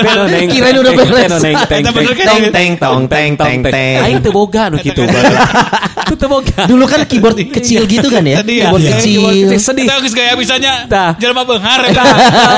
[0.05, 1.23] teno neng Kirain udah teng, beres.
[1.25, 2.27] teno neng teng Eta bener teng kan?
[2.29, 3.97] Teng teng tong teng teng teng.
[4.05, 6.63] Aing teu boga nu kitu Itu teu boga.
[6.69, 8.41] Dulu kan keyboard kecil gitu kan ya?
[8.41, 8.71] Ya.
[8.71, 9.53] Keyboard kecil.
[9.61, 9.85] Sedih.
[9.89, 10.89] Kita geus gaya bisanya.
[10.89, 11.11] Tah.
[11.21, 11.81] Jelema beunghar.
[11.89, 12.05] Eta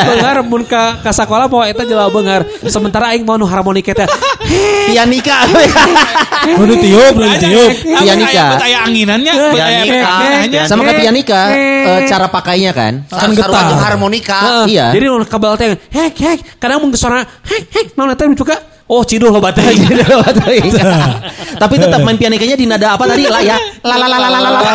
[0.06, 2.46] beunghar mun ka ka sakola poe eta jela beunghar.
[2.66, 4.08] Sementara aing mau nu harmonika teh.
[4.90, 5.46] Pianika.
[6.46, 7.72] Udah tiup, udah tiup.
[7.82, 8.46] Pianika.
[8.96, 9.84] Anginannya, Pianika.
[9.84, 10.62] efek-efeknya.
[10.64, 13.04] Sama kayak pianika, eh, cara pakainya kan?
[13.06, 13.76] Kan getar.
[13.76, 14.64] harmonika.
[14.64, 14.96] Iya.
[14.96, 18.56] Jadi kabel teh hek hek kadang mun suara hek hek naon eta juga
[18.86, 19.66] oh ciduh lo bateu.
[21.62, 23.26] Tapi tetap main pianikanya di nada apa tadi?
[23.26, 23.56] La ya.
[23.82, 24.50] La la la la la la.
[24.50, 24.72] la.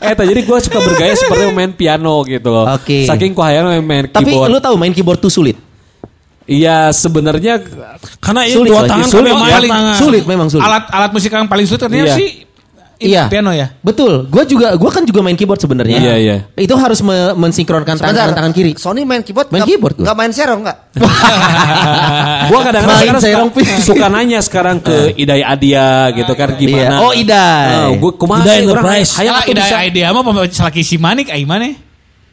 [0.10, 2.64] Eta jadi gue suka bergaya seperti main piano gitu loh.
[2.72, 3.04] Oke.
[3.04, 4.48] Saking ku hayang main Tapi keyboard.
[4.48, 5.60] lu tahu main keyboard tuh sulit.
[6.50, 7.62] Iya sebenarnya
[8.18, 9.94] Karena ini Sulit, dua tangan Sulit, paling- tangan.
[9.94, 10.64] Sulit memang sulit.
[10.66, 12.16] Alat alat musik yang paling sulit ternyata Iya.
[12.16, 12.28] sih
[13.00, 13.26] Iya.
[13.26, 13.72] piano ya.
[13.80, 14.28] Betul.
[14.28, 15.96] Gua juga gua kan juga main keyboard sebenarnya.
[15.96, 16.36] Iya, iya.
[16.54, 18.76] Itu harus me- mensinkronkan tangan tangan kiri.
[18.76, 19.48] Sony main keyboard.
[19.48, 20.04] Main nggak- keyboard gua.
[20.04, 20.76] Nggak main serong nggak?
[22.50, 26.76] Gua kadang-kadang sekarang serong, suka, suka nanya sekarang ke Idai Adia gitu kan gimana.
[26.90, 27.00] Iya.
[27.00, 27.96] Oh, Idai.
[27.96, 29.10] gue kumaha Idai orang Enterprise.
[29.16, 29.76] hayang ide bisa.
[29.82, 31.72] ide mah pemain selaki si manik ai mana?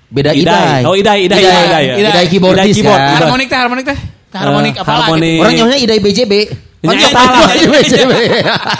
[0.07, 0.41] Beda Idai.
[0.41, 0.81] idai.
[0.83, 1.95] Oh, Idai, Idai, Idai, Idai, ya.
[1.97, 2.99] Idai keyboardis Idai keyboard.
[2.99, 3.15] ya.
[3.17, 3.97] Harmonik teh harmonik teh.
[4.29, 5.01] Harmonik Eh, apa lagi?
[5.01, 5.39] harmonik.
[5.39, 6.33] Orang nyonya idai BJB.
[6.77, 7.09] Ya, Mantap.
[7.09, 7.41] eta lah.
[7.57, 8.11] Idai BJB.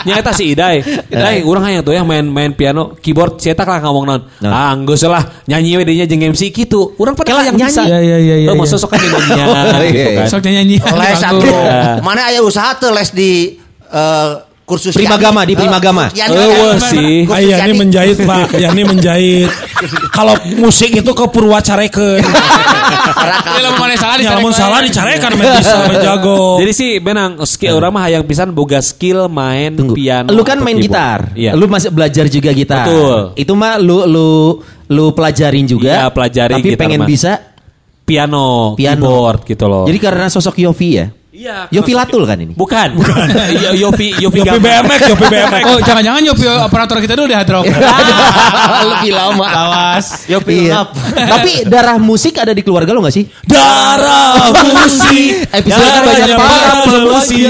[0.06, 0.76] Nya eta si Idai.
[1.10, 4.20] Idai urang hayang tuh ya main main piano, keyboard cetak lah ngomong non.
[4.38, 4.70] Nah.
[4.70, 6.94] Ah, geus lah nyanyi we dinya jeung MC kitu.
[6.94, 7.74] Urang pada hayang nyanyi.
[7.74, 7.82] bisa.
[7.82, 8.60] Iya, iya, iya, iya, Oh, iya.
[8.62, 9.02] masa sok iya,
[9.82, 10.06] iya.
[10.22, 10.26] kan.
[10.30, 10.78] Sok nyanyi.
[10.78, 11.42] Les atuh.
[11.42, 11.98] Iya.
[11.98, 13.58] Mana aya usaha tuh les di
[13.90, 14.30] eh,
[14.68, 15.48] kursus Primagama, Yani.
[15.48, 16.04] di Primagama.
[16.12, 16.84] Eh, wah Yani.
[16.84, 17.14] sih.
[17.24, 18.52] Ah, iya, ini menjahit Pak.
[18.54, 19.48] Ya ini menjahit.
[20.12, 22.20] Kalau musik itu ke Purwacarekeun.
[22.20, 25.48] Dia lamun mana salah Ya lamun salah dicarekan main
[25.98, 26.60] jago.
[26.60, 29.96] Jadi sih benang skill orang mah hayang pisan boga skill main Tunggu.
[29.96, 30.28] piano.
[30.28, 31.32] Lu kan main gitar.
[31.32, 31.56] Iya.
[31.56, 32.84] Lu masih belajar juga gitar.
[32.84, 33.20] Betul.
[33.34, 34.28] Itu mah lu lu
[34.88, 35.88] lu pelajarin juga.
[35.88, 37.08] Iya, pelajari Tapi gitar pengen mah.
[37.08, 37.32] bisa
[38.04, 39.04] piano, Piano.
[39.04, 39.84] keyboard gitu loh.
[39.84, 41.06] Jadi karena sosok Yofi ya.
[41.38, 41.70] Iya.
[41.70, 42.50] Yofi Latul kan ini.
[42.52, 42.98] Bukan.
[43.64, 44.58] Yo- Yofi Yofi Yopi Gama.
[44.58, 45.62] BMX, Yopi BMX.
[45.68, 47.64] Oh, jangan-jangan Yopi operator kita dulu di Hard Rock.
[48.84, 49.46] Lebih lama.
[49.46, 50.26] Awas.
[50.26, 50.66] Yopi
[51.14, 53.24] Tapi darah musik ada di keluarga lo gak sih?
[53.44, 55.46] Darah musik.
[55.48, 56.84] Episode banyak para banget.
[56.84, 57.46] pemusik.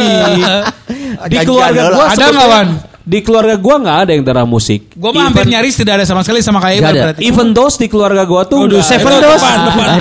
[1.26, 2.68] Di keluarga gua Ada nggak, Wan?
[3.08, 4.92] Di keluarga gua nggak ada yang darah musik.
[4.92, 7.02] Gue mah hampir nyaris tidak ada sama sekali sama kayak ada.
[7.08, 7.24] berarti.
[7.24, 9.12] Even those di keluarga gua tuh Waduh, nggak Seven.
[9.16, 9.40] Dos.
[9.40, 9.98] Depan.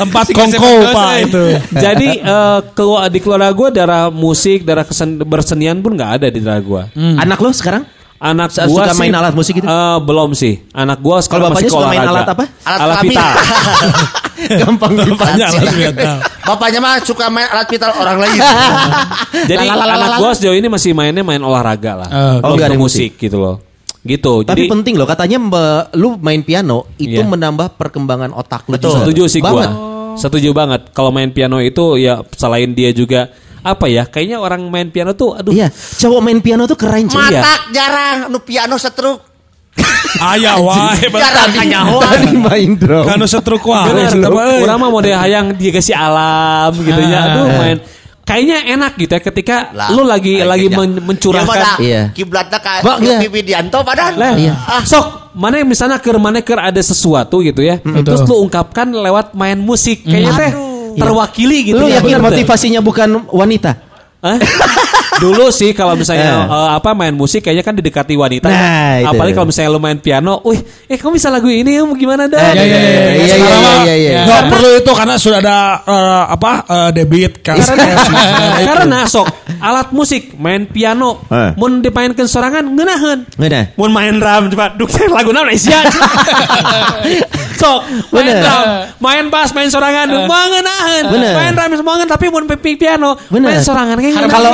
[0.00, 1.20] Tempat kongko, Dos, Pak, eh.
[1.28, 1.42] itu.
[1.84, 6.40] Jadi eh, kelu- di keluarga gua darah musik, darah kesen, bersenian pun nggak ada di
[6.40, 6.82] darah gua.
[6.96, 7.84] Anak lo sekarang?
[8.24, 9.66] Anak Suka gua main sih, alat musik gitu?
[9.68, 10.54] eh, belum sih.
[10.72, 12.44] Anak gua sekarang bapaknya masih suka main alat apa?
[12.64, 13.32] Alat Alat vital.
[14.60, 16.10] Gampang Banyak lah ternyata.
[16.42, 18.38] Bapaknya mah suka main alat vital orang lain.
[19.50, 22.08] Jadi anak gua sejauh ini masih mainnya main olahraga lah.
[22.08, 23.56] Oh, Belum nggak ke ada musik gitu loh.
[24.00, 24.32] Gitu.
[24.40, 27.24] Tapi Jadi penting loh katanya mbe- lu main piano itu Iya.
[27.24, 29.00] menambah perkembangan otak lu Betul.
[29.00, 29.68] setuju sih Banget.
[29.68, 30.16] gua.
[30.16, 30.92] Setuju banget.
[30.92, 33.28] Kalau main piano itu ya selain dia juga
[33.64, 34.04] apa ya?
[34.04, 37.16] Kayaknya orang main piano tuh aduh Iya, cowok main piano tuh keren cuy.
[37.18, 39.18] Matak jarang nu piano setruk.
[40.30, 41.08] Ayah wae.
[41.10, 42.04] Jarang kanyahoan.
[42.06, 43.02] Tadi main drum.
[43.02, 44.62] Kanu setruk mah, euy.
[44.62, 47.20] Orang mah model hayang dia kasih alam gitu ya.
[47.26, 47.58] Aduh Ah.
[47.58, 47.78] main
[48.24, 52.02] kayaknya enak gitu ya ketika Lah, lu lagi aing lagi men- mencurahkan Iya.
[52.10, 53.20] Kiblatnya ka Bak, iya.
[53.28, 54.16] Widianto padahal.
[54.16, 54.54] Lah, Iya.
[54.82, 57.80] sok mana yang misalnya ke mana ke ada sesuatu gitu ya.
[57.82, 60.52] Terus lu ungkapkan lewat main musik kayaknya teh
[60.96, 61.98] terwakili gitu Lu ya.
[61.98, 63.72] yakin bener motivasinya bukan wanita?
[64.24, 64.38] Hah?
[65.14, 66.50] Dulu sih kalau misalnya Eh.
[66.50, 68.50] eh, apa main musik kayaknya kan didekati wanita.
[68.50, 69.06] Nah, ya.
[69.06, 69.08] itu.
[69.14, 70.58] Apalagi kalau misalnya lu main piano, wih,
[70.90, 72.40] eh kamu bisa lagu ini ya gimana dah?
[72.40, 74.20] Eh, iya, iya, iya, iya, iya, Sekarang iya, mah iya, iya.
[74.26, 77.62] Nggak perlu itu karena sudah ada eh, apa eh, debit cash.
[77.62, 77.86] Karena,
[78.74, 79.28] karena sok
[79.62, 81.54] alat musik main piano, Eh.
[81.54, 83.20] mun dimainkan sorangan ngeunaheun.
[83.78, 85.78] Mun main drum coba duk lagu naon sia.
[87.64, 88.36] Sok main Bener.
[88.38, 88.66] drum,
[89.00, 91.04] main bass, main sorangan, mah ngeunaheun.
[91.08, 91.32] Bener.
[91.32, 93.48] Main drum semua tapi mun pi- piano, Bener.
[93.50, 94.50] main sorangan kayak Kalau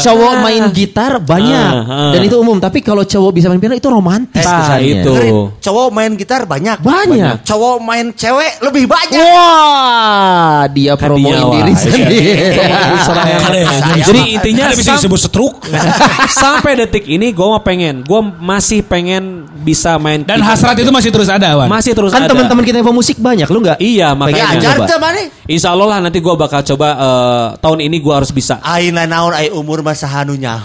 [0.00, 2.10] cowok main gitar banyak Ah, ah.
[2.10, 4.90] dan itu umum, tapi kalau cowok bisa main piano itu romantis Nah, kesannya.
[4.98, 5.12] itu.
[5.60, 6.80] Cowok main gitar banyak.
[6.80, 7.44] Banyak.
[7.44, 9.20] Cowok main cewek lebih banyak.
[9.20, 12.18] Wah, dia promoin diri sendiri.
[12.50, 15.54] Jadi jadi intinya bisa disebut setruk.
[16.32, 21.10] sampai detik ini gue mah pengen, gue masih pengen bisa main Dan hasrat itu masih
[21.10, 21.68] terus ada, Wan.
[21.68, 22.32] masih terus kan ada.
[22.40, 23.78] Teman-teman kita info musik banyak lu nggak?
[23.78, 24.44] Iya, Pengen makanya.
[24.56, 24.96] Ajar coba?
[25.12, 25.20] mana?
[25.44, 28.64] Insya Allah lah nanti gue bakal coba eh, tahun ini gue harus bisa.
[28.64, 30.58] Aina naon ai umur masa hanunya.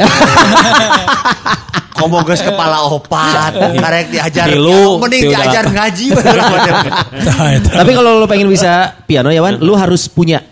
[1.96, 4.52] Komo geus kepala opat, karek diajar.
[4.52, 6.06] Tilu, mending tilu diajar ngaji.
[7.26, 7.70] Nah, itu.
[7.72, 10.44] Tapi kalau lu pengen bisa piano ya Wan, lu harus punya.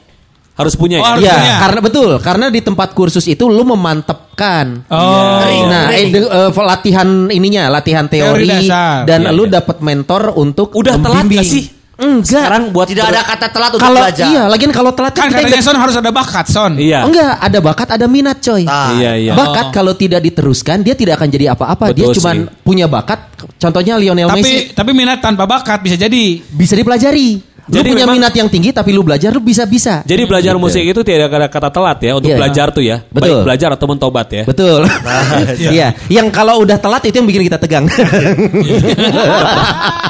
[0.54, 1.34] Harus punya Oh, ya.
[1.34, 4.86] Iya, karena betul, karena di tempat kursus itu lu memantapkan.
[4.86, 5.42] Oh.
[5.66, 9.02] Nah, eh, de- eh, latihan ininya, latihan teori, Teori dasar.
[9.04, 9.54] dan Iya, lu iya.
[9.58, 11.66] dapat mentor untuk Udah telat gak sih?
[11.94, 12.50] Enggak.
[12.50, 14.26] Sekarang buat Tidak ada kata telat untuk kalau belajar.
[14.26, 16.74] iya, lagian kalau telat Kan kita katanya Son harus ada bakat Son.
[16.74, 17.06] Iya.
[17.06, 18.66] Enggak, ada bakat, ada minat, coy.
[18.66, 18.94] Ah.
[18.94, 19.34] Iya, iya.
[19.34, 21.94] Bakat kalau tidak diteruskan dia tidak akan jadi apa-apa.
[21.94, 23.26] Dia cuma punya bakat.
[23.58, 26.42] Contohnya Lionel Messi Tapi tapi minat tanpa bakat bisa jadi.
[26.44, 27.53] bisa dipelajari.
[27.64, 30.04] Lu Jadi punya memang- minat yang tinggi tapi lu belajar lu bisa-bisa.
[30.04, 30.60] Jadi belajar Gitu.
[30.60, 32.38] musik itu tidak ada kata telat ya untuk Iya.
[32.38, 32.98] belajar tuh ya.
[33.08, 33.40] Betul.
[33.40, 34.44] Baik belajar atau mentobat ya.
[34.44, 34.82] Betul.
[35.74, 37.88] Iya, yang kalau udah telat itu yang bikin kita tegang.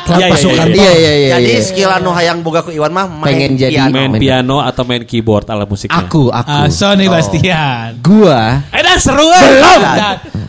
[0.03, 0.65] Iya, iya, iya.
[0.73, 1.29] Iya iya.
[1.37, 3.93] Jadi skill anu hayang boga ku Iwan mah main Pengen jadi piano.
[3.93, 5.95] Main piano atau main keyboard alat musiknya.
[5.95, 6.49] Aku, aku.
[6.49, 8.01] Ah, Sony Bastian.
[8.01, 9.81] Gua Eh dah seru Belum.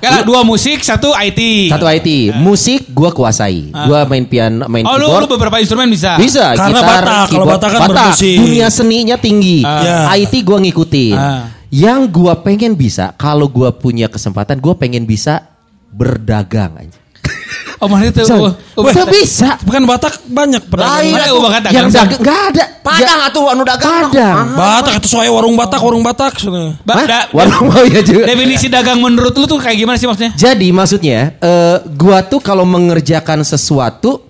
[0.01, 1.71] Kalau dua musik, satu IT.
[1.71, 3.71] satu IT, musik gua kuasai.
[3.71, 5.23] Gua main piano, main Oh, lu, keyboard.
[5.23, 6.19] lu beberapa instrumen bisa.
[6.19, 7.51] Bisa, Karena gitar, Batak, kalau keyboard.
[7.51, 8.37] Batak kan bermusik.
[8.39, 9.59] Dunia seninya tinggi.
[9.61, 10.15] Ah.
[10.15, 11.15] IT gua ngikutin.
[11.15, 11.43] Ah.
[11.69, 15.43] Yang gua pengen bisa, kalau gua punya kesempatan, gua pengen bisa
[15.91, 16.99] berdagang aja.
[17.83, 18.23] Oh, mana itu?
[18.33, 18.49] Oh,
[18.81, 19.61] oh, Gak bisa.
[19.61, 21.05] Bukan Batak banyak pedagang.
[21.05, 21.37] Lain Mana atuh.
[21.37, 22.01] oh, bakat Yang dagang, Son?
[22.01, 22.65] dagang nggak ada.
[22.81, 23.93] Padang atuh anu dagang.
[24.09, 24.37] Padang.
[24.41, 24.57] Ah.
[24.81, 26.33] Batak itu soalnya warung Batak, warung Batak.
[26.41, 26.81] sana.
[26.81, 28.25] Ba- da- Warung mau ya juga.
[28.25, 30.33] Definisi dagang menurut lu tuh kayak gimana sih maksudnya?
[30.33, 34.23] Jadi maksudnya, eh, gua tuh kalau mengerjakan sesuatu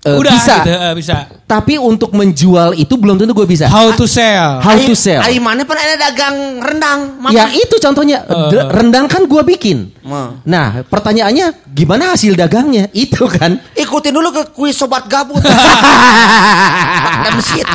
[0.00, 1.14] eh, Udah bisa, gitu, eh, bisa.
[1.50, 3.66] Tapi untuk menjual itu belum tentu gue bisa.
[3.66, 4.62] How to sell.
[4.62, 5.18] How to sell?
[5.18, 7.00] Ai mana pernah ada dagang rendang.
[7.18, 7.34] Mama.
[7.34, 9.90] Ya itu contohnya D- rendang kan gua bikin.
[10.06, 10.38] Ma.
[10.46, 12.86] Nah pertanyaannya gimana hasil dagangnya?
[12.94, 13.58] Itu kan.
[13.74, 15.42] Ikutin dulu ke kuis sobat gabut.
[17.24, 17.66] Demsit.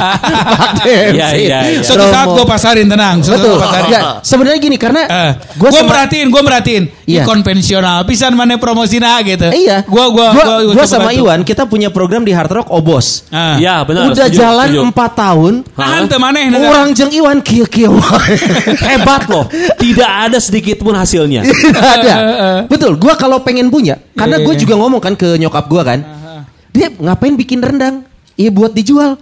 [0.86, 1.80] Iya, iya, iya.
[1.82, 3.20] Suatu saat gue pasarin tenang.
[3.20, 3.60] Suatu Betul.
[3.60, 3.86] pasarin.
[3.86, 6.84] Enggak, sebenarnya gini karena Eh, gua gue sama- merhatiin, gue merhatiin.
[7.06, 7.24] Ini Iya.
[7.24, 7.98] konvensional.
[8.06, 9.46] Pisan mana promosina gitu.
[9.48, 9.86] Iya.
[9.86, 11.20] Gua gua gua, gua, gua coba sama bantu.
[11.22, 13.26] Iwan kita punya program di Hard Rock Obos.
[13.30, 13.58] Ah.
[13.66, 14.02] Iya benar.
[14.14, 14.82] Udah setuju, jalan setuju.
[14.94, 15.54] empat tahun.
[15.74, 16.44] Tahan teu maneh.
[16.54, 17.90] Orang jeng Iwan kia kia
[18.94, 19.50] Hebat loh.
[19.82, 21.42] Tidak ada sedikit pun hasilnya.
[21.50, 22.16] Tidak ada.
[22.72, 23.02] Betul.
[23.02, 24.62] Gua kalau pengen punya, karena Iya, gue iya.
[24.62, 26.00] juga ngomong kan ke nyokap gua kan,
[26.70, 28.06] dia ngapain bikin rendang?
[28.38, 29.18] Iya buat dijual.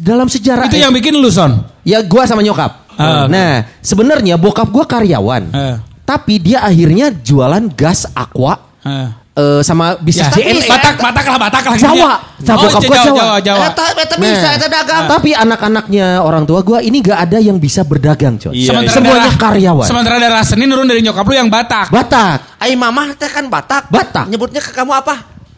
[0.00, 1.66] Dalam sejarah Itu yang bikin lu son.
[1.82, 2.94] Ya gua sama nyokap.
[2.94, 3.26] Ah.
[3.26, 5.50] Nah, sebenarnya bokap gua karyawan.
[5.50, 5.76] Ah.
[6.04, 9.16] Tapi dia akhirnya jualan gas aqua Ah.
[9.34, 10.62] Eh, sama bisnis Ya, JNE.
[10.64, 11.76] Batak, Batak lah, Batak lah.
[11.76, 12.12] Jawa.
[12.36, 13.16] Nah, Oh, bokap gua Jawa, Jawa.
[13.16, 13.64] Jawa, Jawa.
[13.66, 15.00] Eta eta bisa eta dagang.
[15.00, 18.52] Nah, Tapi anak-anaknya orang tua gua ini gak ada yang bisa berdagang, coy.
[18.52, 19.86] Iya, Sementara Semuanya darah- karyawan.
[19.86, 21.88] Sementara darah seni nurun dari nyokap lu yang Batak.
[21.88, 22.38] Batak.
[22.58, 23.88] Ai mamah teh kan Batak.
[23.88, 24.28] Batak.
[24.28, 25.14] Nyebutnya ke kamu apa?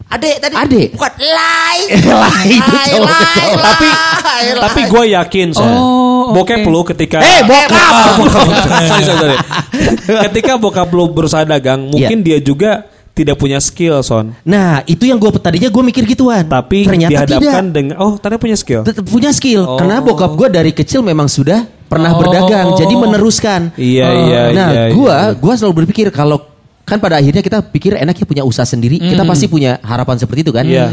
[0.07, 0.55] Ade tadi.
[0.55, 0.83] Ade.
[0.95, 1.79] Bukan lai.
[2.07, 2.51] Lai
[2.95, 5.67] tapi lai, tapi gue yakin son.
[5.67, 6.71] Oh, bokep oke.
[6.71, 7.93] lu ketika Eh, bokap.
[8.23, 9.37] sorry, sorry, sorry.
[10.31, 14.37] ketika bokap lu berusaha dagang, mungkin dia juga tidak punya skill son.
[14.45, 16.45] Nah, itu yang gue tadinya gue mikir gituan.
[16.45, 17.73] Tapi ternyata dihadapkan tidak.
[17.73, 18.85] dengan oh ternyata punya skill.
[18.85, 19.65] Tetap punya skill.
[19.65, 19.81] Oh.
[19.81, 22.21] Karena bokap gue dari kecil memang sudah pernah Oh.
[22.21, 23.61] berdagang, jadi meneruskan.
[23.79, 24.85] Iya iya nah, iya.
[24.93, 25.39] gua iya.
[25.39, 26.43] gua selalu berpikir kalau
[26.87, 30.53] kan pada akhirnya kita pikir enaknya punya usaha sendiri, kita pasti punya harapan seperti itu
[30.55, 30.63] kan.
[30.67, 30.87] Iya.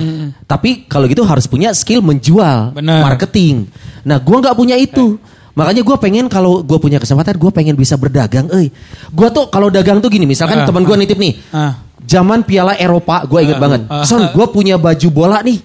[0.49, 3.05] Tapi kalau gitu harus punya skill menjual, Benar.
[3.05, 3.69] marketing.
[4.01, 5.21] Nah, gua nggak punya itu.
[5.53, 8.49] Makanya gua pengen kalau gua punya kesempatan, gua pengen bisa berdagang.
[8.57, 8.73] Eh,
[9.13, 11.77] gua tuh kalau dagang tuh gini, misalkan Ah, teman gua nitip nih, Ah.
[12.03, 13.87] Zaman Piala Eropa, gua inget banget.
[13.87, 14.03] ah.
[14.03, 15.59] Son, gua punya baju bola nih.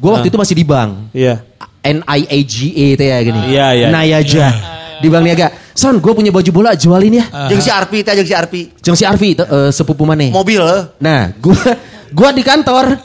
[0.00, 1.12] Gua waktu itu masih di bank.
[1.12, 1.44] Iya.
[1.80, 3.40] NIAGA itu ya gini.
[3.52, 3.86] Iya, iya.
[3.88, 4.46] Nayaja.
[5.00, 5.48] Di Bank Niaga.
[5.72, 7.24] Son, gue punya baju bola jualin ya.
[7.48, 8.68] Jeung si Arpi teh jeung si Arpi.
[8.84, 10.28] Jeng si Arfi, eh, sepupu mana?
[10.28, 10.60] Mobil.
[10.60, 10.82] eh.
[11.00, 11.56] Nah, gua
[12.12, 13.00] gua di kantor.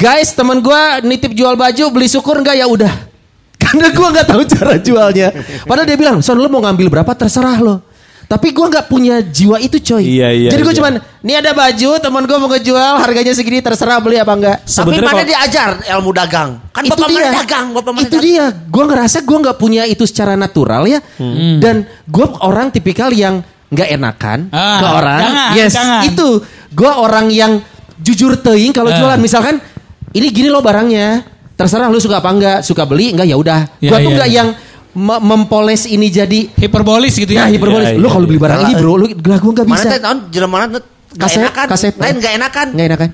[0.00, 2.88] Guys, teman gua nitip jual baju, beli syukur enggak ya udah.
[3.60, 5.28] Karena gua nggak tahu cara jualnya.
[5.68, 7.84] Padahal dia bilang, "Son, lu mau ngambil berapa terserah lo."
[8.30, 10.06] Tapi gua nggak punya jiwa itu, coy.
[10.06, 10.78] Iya, iya, Jadi gua iya.
[10.78, 14.70] cuman, "Nih ada baju, teman gua mau ngejual, harganya segini, terserah beli apa enggak." Tapi
[14.70, 16.50] Sebenarnya mana kalau- diajar ilmu dagang?
[16.70, 17.18] Kan itu bapak dia.
[17.18, 18.22] mana dagang, bapak mana itu dagang.
[18.22, 18.44] dia.
[18.70, 21.02] Gua ngerasa gua nggak punya itu secara natural ya.
[21.58, 25.20] Dan gua orang tipikal yang nggak enakan Ah, ke orang.
[25.20, 26.00] jangan, yes, jangan.
[26.06, 26.28] itu.
[26.70, 27.52] Gua orang yang
[27.98, 28.96] jujur teing kalau Ah.
[28.96, 29.18] jualan.
[29.18, 29.58] Misalkan
[30.10, 31.26] ini gini loh barangnya.
[31.58, 33.60] Terserah lu suka apa enggak, suka beli enggak ya udah.
[33.82, 34.36] Ya, Gua tuh nggak ya.
[34.38, 34.48] yang
[34.96, 37.46] mempoles ini jadi Hiperbolis gitu ya.
[37.46, 37.94] Nah, hiperbolis.
[37.94, 38.66] Iya, lu iya, kalau beli barang iya.
[38.66, 39.88] ini bro, lu gua gua nggak Mana bisa.
[40.30, 41.66] jelema mana teh nggak Kasep, enakan.
[41.66, 41.94] kasep.
[41.98, 42.66] Lain nggak enakan.
[42.74, 43.08] Nggak enakan.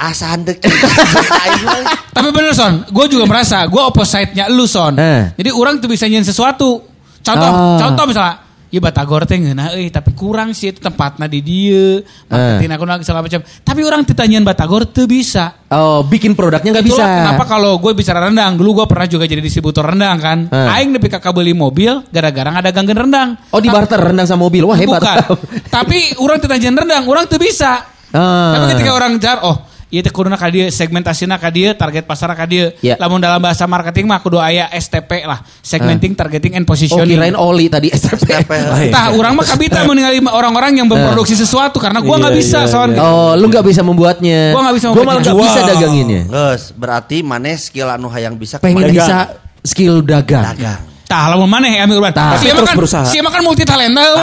[0.00, 0.56] Asa handek.
[2.16, 4.96] Tapi bener Son, gue juga merasa gue opposite-nya lu Son.
[4.96, 5.32] Eh.
[5.36, 6.80] Jadi orang tuh bisa nyin sesuatu.
[7.20, 7.76] Contoh, Ah.
[7.76, 8.40] contoh misalnya,
[8.70, 12.06] Iya Batagor teh ngeuna euy tapi kurang sih itu tempatnya di dieu.
[12.30, 13.42] Marketing aku segala macam.
[13.42, 15.58] Tapi orang ditanyain Batagor teu bisa.
[15.74, 17.02] Oh, bikin produknya nggak bisa.
[17.02, 20.38] Kenapa kalau gue bicara rendang, dulu gue pernah juga jadi distributor rendang kan.
[20.46, 20.74] Eh.
[20.78, 23.34] Aing nepi kakak beli mobil gara-gara ada ganggen rendang.
[23.50, 24.62] Oh, di barter rendang sama mobil.
[24.62, 25.02] Wah, hebat.
[25.02, 25.18] Bukan.
[25.74, 27.90] Tapi orang ditanyain rendang, orang tuh bisa.
[28.14, 28.54] Ah.
[28.54, 32.30] Tapi ketika orang jar, oh Iya teh kuduna ka dieu, segmentasina ka dieu, target pasar
[32.30, 32.70] ka dieu.
[32.78, 32.94] Ya.
[32.94, 37.18] Lamun dalam bahasa marketing mah kudu aya STP lah, segmenting, targeting and Oh, positioning.
[37.18, 38.46] kirain oli tadi STP.
[38.94, 42.94] Tah, orang mah kabita meninggali orang-orang yang memproduksi sesuatu karena gua nggak bisa son.
[42.94, 44.54] Oh, lu nggak bisa membuatnya.
[44.54, 45.58] Gua nggak bisa Gua malah nggak membuatnya.
[45.58, 46.22] bisa daganginnya.
[46.24, 50.46] Geus, berarti maneh skill anu hayang bisa Pengen bisa skill dagang.
[50.46, 50.80] dagang.
[51.10, 52.14] Tah, lamun maneh ya urban.
[52.14, 52.38] Tah.
[52.38, 53.02] Si Tapi terus kan, berusaha.
[53.10, 53.98] si kan multi talenta.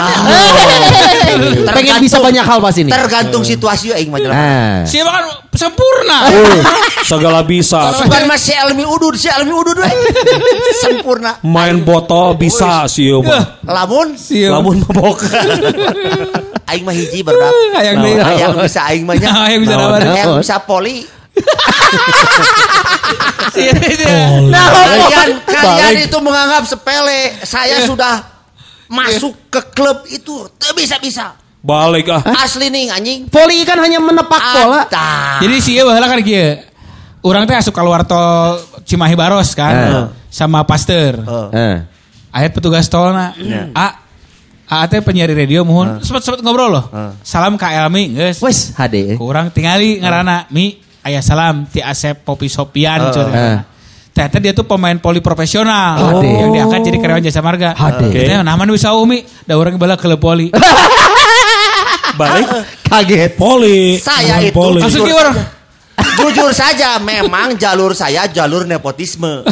[1.76, 2.96] Pengen bisa banyak hal pasti nih.
[2.96, 4.40] Tergantung situasi aing mah jelema.
[4.40, 4.80] Ah.
[4.88, 6.32] Si kan sempurna.
[7.12, 7.92] Segala bisa.
[7.92, 9.92] Bukan masih Elmi Udud, si Elmi Udud we.
[10.88, 11.36] Sempurna.
[11.44, 13.20] Main botol bisa Eh.
[13.20, 13.60] mah.
[13.68, 15.28] Lamun Si Lamun mabok.
[16.72, 17.52] aing mah hiji barudak.
[17.76, 18.16] Hayang deui.
[18.16, 19.36] Hayang bisa aing mah nya.
[19.36, 21.16] Hayang bisa poli.
[24.48, 27.34] Nah, Kalian kalian itu menganggap sepele.
[27.44, 28.22] Saya sudah
[28.88, 31.36] masuk ke klub itu bisa-bisa.
[31.58, 32.22] Balik ah.
[32.46, 33.20] Asli nih anjing.
[33.28, 34.88] Voli kan hanya menepak bola.
[34.88, 35.42] Ada.
[35.44, 36.64] Jadi si baheula kan kieu.
[37.26, 40.06] Urang teh asup keluar tol Cimahi Baros kan Eh.
[40.32, 41.20] sama Pasteur.
[41.52, 41.76] Eh.
[42.32, 43.34] Ayat petugas tolna.
[43.76, 43.88] A
[44.68, 46.86] A teh penyiar radio mohon sempat-sempat ngobrol loh.
[47.20, 48.40] Salam ka Elmi geus.
[48.40, 49.18] Wes HD.
[49.20, 50.78] Kurang tingali ngaranna Mi
[51.08, 53.24] aya salam ti Asep Popi Sopian cuy.
[53.32, 53.58] Eh.
[54.12, 56.26] Ternyata dia tuh pemain poli profesional HD.
[56.26, 57.78] yang diangkat jadi karyawan jasa marga.
[57.78, 58.01] HD.
[58.26, 60.49] Kita nama nu bisa umi, da urang bala ke poli.
[62.20, 62.47] Balik.
[62.82, 63.32] Kaget.
[63.38, 64.01] Poli.
[64.01, 65.14] Saya Bukan itu- Poli.
[65.14, 65.38] Orang.
[66.18, 69.45] Jujur saja memang jalur saya jalur nepotisme.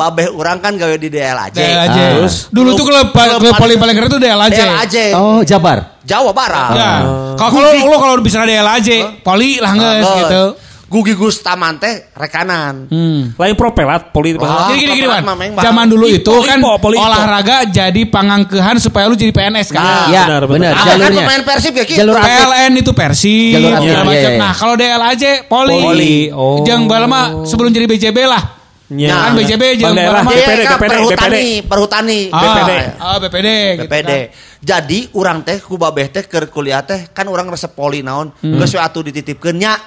[0.00, 1.56] Babeh orang kan gawe di DLAJ.
[1.60, 1.98] DLAJ.
[2.00, 2.10] Ah.
[2.16, 4.58] Terus dulu tuh klub klub poli paling keren tuh DLAJ.
[4.64, 4.96] DLAJ.
[5.12, 6.00] Oh, Jabar.
[6.00, 6.72] Jawa Barat.
[6.72, 6.92] Ya.
[7.36, 10.42] Kalau kalau lo kalau bicara DLAJ, poli lah nges Ah, gitu.
[10.90, 12.90] Gugi Gustaman teh rekanan.
[12.90, 13.30] Hmm.
[13.38, 14.34] Lain propelat poli.
[14.34, 14.74] Wah.
[14.74, 15.62] Jadi gini gini mah memang.
[15.62, 17.06] Zaman dulu Poli- itu kan po, poli po.
[17.06, 19.86] olahraga jadi pangangkehan supaya lu jadi PNS kan.
[19.86, 20.72] Nah, ya, benar, benar, benar.
[20.74, 21.22] Kan jalurnya.
[21.22, 21.94] pemain Persib ya Ki?
[21.94, 22.14] Jalur.
[22.18, 23.54] PLN itu Persib.
[23.54, 24.10] Jalur iya, macam.
[24.10, 24.38] iya, iya.
[24.42, 25.78] Nah kalau DLAJ poli.
[25.78, 26.66] Poli, oh.
[26.66, 28.59] Jeung bala mah sebelum jadi BJB lah.
[28.90, 29.30] Ya.
[29.30, 30.26] Kan BJB jeung daerah.
[30.26, 32.20] BPD, kan BPD, perhutani, perhutani.
[32.34, 32.70] Ah, BPD.
[32.98, 33.48] Ah, BPD.
[33.78, 34.10] gitu BPD.
[34.10, 34.48] kan.
[34.60, 38.34] Jadi orang teh ku babeh teh keur kuliah teh kan orang resep poli naon.
[38.42, 38.58] Hmm.
[38.58, 39.78] Geus we atuh dititipkeun nya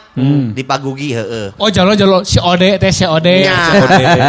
[0.55, 1.51] di pagugi heeh.
[1.59, 3.43] Oh jalo jalo si Ode teh si Ode.
[3.43, 3.59] Ya.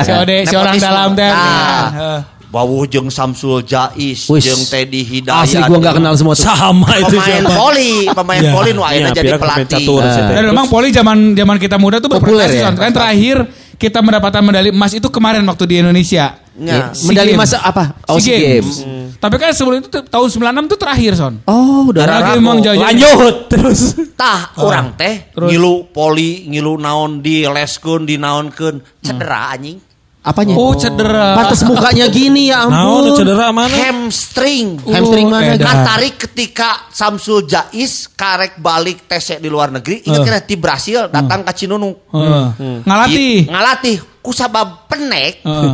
[0.03, 1.31] Si Ode si orang dalam teh.
[1.31, 1.87] Nah.
[1.95, 2.21] Heeh.
[2.55, 4.47] Bawuh jeung Samsul Jais, Wis.
[4.47, 5.43] jeung Teddy Hidayat.
[5.43, 6.47] Asli gua nggak kenal semua tuh.
[6.47, 7.51] Sama itu Pemain siapa?
[7.51, 8.53] poli, pemain Ya.
[8.55, 9.87] poli nu ayeuna Iya, jadi pelatih.
[9.99, 10.31] Ah.
[10.39, 12.71] Dan memang poli zaman zaman kita muda tuh Populer berprestasi ya?
[12.79, 13.37] Kan terakhir
[13.79, 16.39] kita mendapatkan medali emas itu kemarin waktu di Indonesia.
[16.55, 16.95] Ya.
[16.95, 17.99] SEA Medali emas apa?
[18.07, 18.77] Oh, SEA SEA Games.
[18.87, 19.11] Games.
[19.19, 21.35] Tapi kan sebelum itu tahun 96 tuh terakhir Son.
[21.51, 22.39] Oh, udah Karena Rago.
[22.39, 23.81] emang jauh Lanjut terus.
[24.15, 25.51] Tah orang teh Terus?
[25.51, 29.83] ngilu poli, ngilu naon di leskeun, di naonkeun, cedera anjing.
[30.25, 30.57] Apanya?
[30.57, 31.37] Oh cedera.
[31.37, 33.21] Pantes mukanya gini ya Naon ampun.
[33.21, 33.77] cedera mana?
[33.77, 34.81] Hamstring.
[34.81, 35.53] Hamstring mana?
[35.53, 35.69] edan.
[35.69, 41.45] Katarik ketika Samsul Jais karek balik tesek di luar negeri, ingat kira di Brasil datang
[41.45, 41.93] ke Cinunung.
[42.09, 42.47] Heeh.
[42.83, 43.13] Ngalatih.
[43.15, 43.97] Di- Ngalatih.
[44.25, 45.73] Kusabab penek Heeh.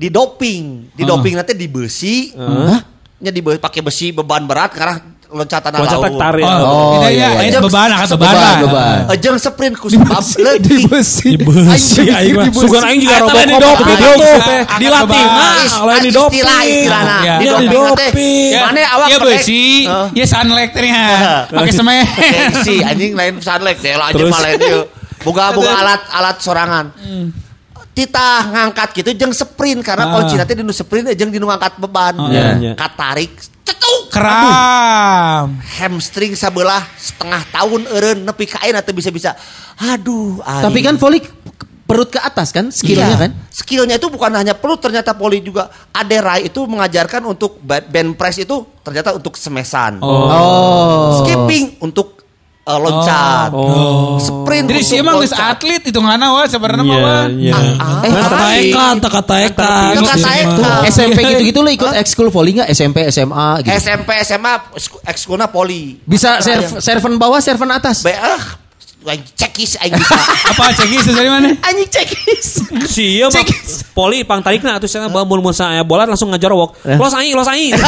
[0.00, 2.80] di doping, di doping nanti di besi, Hah?
[3.20, 4.96] nya di pakai besi beban berat karena
[5.30, 6.18] loncatan Loncatan laut.
[6.18, 6.42] tarik.
[6.42, 7.48] Oh, Oh, iya, ya, iya.
[7.48, 8.18] itu beban akan beban.
[8.18, 8.56] Beban, lah.
[8.60, 8.98] beban.
[9.14, 9.96] Ejeng sprint Di
[10.42, 10.80] leutik.
[10.90, 11.30] besi.
[11.38, 12.46] Di besi aing mah.
[12.50, 14.54] Sugan aing juga robot di doping, gitu.
[14.76, 15.24] di beban.
[15.24, 16.42] Nah, Is- kalau di istilah doping.
[16.66, 17.16] istilahna.
[17.20, 17.34] Ya.
[17.38, 18.10] Di di doping teh.
[18.10, 18.50] doping.
[18.58, 19.64] Mana awak Iya besi,
[20.12, 21.06] ya sunlight teh ya.
[21.46, 22.02] Pakai semen.
[22.10, 24.78] Gengsi anjing lain sunlight deh lah aja malah itu.
[25.20, 26.86] Boga boga alat alat sorangan.
[27.90, 30.12] Tita ngangkat gitu jeung sprint karena Ah.
[30.14, 32.14] kunci nanti dinu sprint jeung dinu ngangkat beban.
[32.30, 32.72] Iya, iya.
[32.74, 35.56] Katarik cetuk Kram.
[35.76, 39.34] hamstring sebelah setengah tahun eureun nepi ka ayeuna teu bisa-bisa.
[39.78, 40.64] Aduh, aing.
[40.66, 41.20] Tapi kan voli
[41.82, 43.18] perut ke atas kan skillnya Iya.
[43.18, 43.30] kan?
[43.50, 45.66] Skillnya itu bukan hanya perut ternyata poli juga.
[45.90, 49.98] Aderai itu mengajarkan untuk ba- band press itu ternyata untuk semesan.
[49.98, 51.18] Oh.
[51.20, 52.19] Skipping untuk
[52.70, 53.50] uh, loncat.
[53.50, 54.16] Oh.
[54.16, 55.50] Sprint Jadi untuk si emang geus loncat.
[55.52, 57.54] atlet itu ngana wah sebenarnya mah Iya, iya.
[57.76, 58.10] Ah, Eh,
[58.70, 59.92] Kata tak kata ekan.
[59.98, 60.80] Kata ekan.
[60.86, 62.68] SMP gitu-gitu lo ikut ekskul voli nggak?
[62.70, 63.72] SMP, SMA gitu.
[63.72, 65.98] SMP, SMA, sku- ekskulna poli.
[66.00, 68.02] Bisa serv serven bawah, serven atas.
[68.02, 68.12] Be,
[69.02, 70.16] aing cekis bisa.
[70.52, 71.56] Apa cekis dari mana?
[71.60, 72.46] Anjing cekis.
[72.84, 73.44] Si ieu mah
[73.90, 76.84] poli pang tarikna atuh cenah bae mun mun saya bola langsung ngajorowok.
[76.96, 77.72] Los aing, los aing.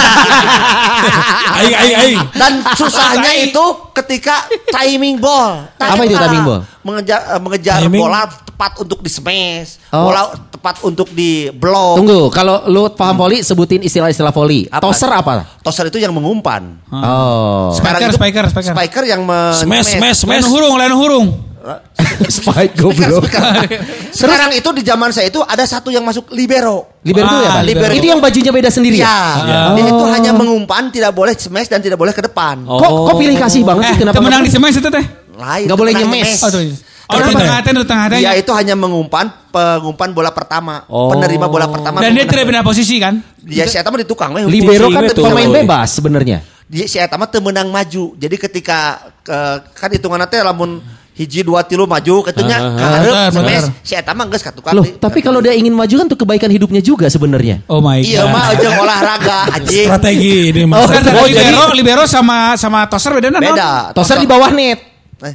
[1.52, 2.20] Aing aing aing.
[2.32, 5.68] Dan susahnya itu ketika timing ball.
[5.76, 6.62] Apa itu timing ball?
[6.82, 8.02] mengejar eh, mengejar Timing.
[8.02, 10.10] bola tepat untuk di smash, Oh.
[10.10, 11.94] bola tepat untuk di block.
[11.94, 14.66] Tunggu, kalau lu paham volley sebutin istilah-istilah volley.
[14.66, 14.82] Apa?
[14.82, 15.46] Toser apa?
[15.62, 16.74] Toser itu yang mengumpan.
[16.90, 17.70] Oh.
[17.70, 18.72] Spiker, itu spiker, spiker.
[18.74, 20.46] spiker yang men- Smash, smash, Lain smash.
[20.50, 21.01] hurung, lain hurung.
[21.62, 23.22] Spike Spiker, goblok.
[23.24, 23.78] spiker.
[24.10, 26.98] Sekarang itu di zaman saya itu ada satu yang masuk libero.
[27.00, 27.62] Libero itu ya, Ah, Pak?
[27.62, 27.92] libero.
[27.94, 29.06] Itu yang bajunya beda sendiri ya?
[29.38, 32.66] Iya, dia itu hanya mengumpan, tidak boleh smash dan tidak boleh ke depan.
[32.66, 32.78] Oh.
[32.78, 34.16] Kok kok pilih kasih banget Eh, sih kenapa?
[34.18, 35.04] temenang di semes itu teh.
[35.32, 35.64] Lain.
[35.64, 36.30] Nggak boleh nyemes.
[36.40, 36.60] Oh, tuh.
[37.04, 37.70] Oh, Kenapa di tengah teh?
[37.70, 38.16] hati, di tengah hati.
[38.18, 41.12] Dia itu hanya mengumpan pengumpan bola pertama, Oh.
[41.12, 42.00] penerima bola pertama.
[42.00, 43.22] Dan dia tidak pindah posisi kan?
[43.38, 44.34] Dia si Eta mah di tukang.
[44.42, 45.20] Libero kan itu.
[45.20, 46.42] pemain bebas sebenarnya.
[46.72, 48.16] Dia si Eta mah teu meunang maju.
[48.16, 48.78] Jadi ketika
[49.20, 49.36] ke,
[49.70, 50.80] kan hitungan teh lamun
[51.12, 54.72] hiji dua tilu maju katanya ka hareup benar, semes si Eta mah geus katukang.
[54.72, 57.60] Loh, tapi kalau dia ingin maju kan untuk kebaikan hidupnya juga sebenarnya.
[57.68, 58.32] Oh my Iya god.
[58.32, 59.84] mah aja olahraga anjing.
[59.84, 60.88] Strategi ini Oh, mas.
[60.88, 63.28] Kan Oh, libero, libero sama sama toser beda?
[63.36, 63.92] Beda.
[63.92, 64.80] Toser di bawah net.
[65.20, 65.34] Eh,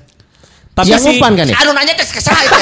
[0.78, 1.56] Tapi yang si umpan kan ya?
[1.58, 2.54] Anu nanya tes kesah itu.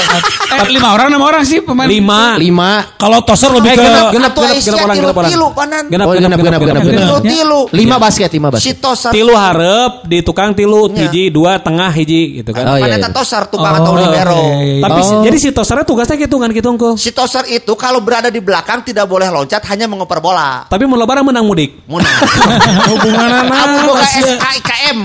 [0.55, 1.83] Eh, lima orang, enam orang sih pemain.
[1.83, 2.95] lima Lima.
[2.95, 5.29] Kalau toser lebih Eh, ke genap, genap, genap, genap orang, genap orang.
[5.29, 5.83] tilu panan.
[5.85, 7.59] Genap, Oh, genap, genap, genap, genap, Tilu.
[7.69, 8.75] Lima basket, lima Si basket.
[8.79, 9.11] Toser.
[9.11, 11.05] Tilu harap di tukang tilu, Iya.
[11.05, 12.63] hiji, dua, tengah, hiji gitu kan.
[12.65, 12.97] Oh, iya, iya.
[12.97, 14.39] eta Toser tukang atau Oh, libero.
[14.39, 14.81] iya, iya.
[14.81, 15.21] Tapi si- Oh.
[15.21, 16.95] jadi si Tosarnya tugasnya gitu kan gitu Uncle.
[16.95, 20.63] Si Toser itu kalau berada di belakang tidak boleh loncat hanya mengoper bola.
[20.65, 21.83] Tapi mau lebaran menang mudik.
[21.85, 22.07] Munah.
[22.87, 23.51] hubungan anak.
[23.51, 24.99] Amun boga SKIKM.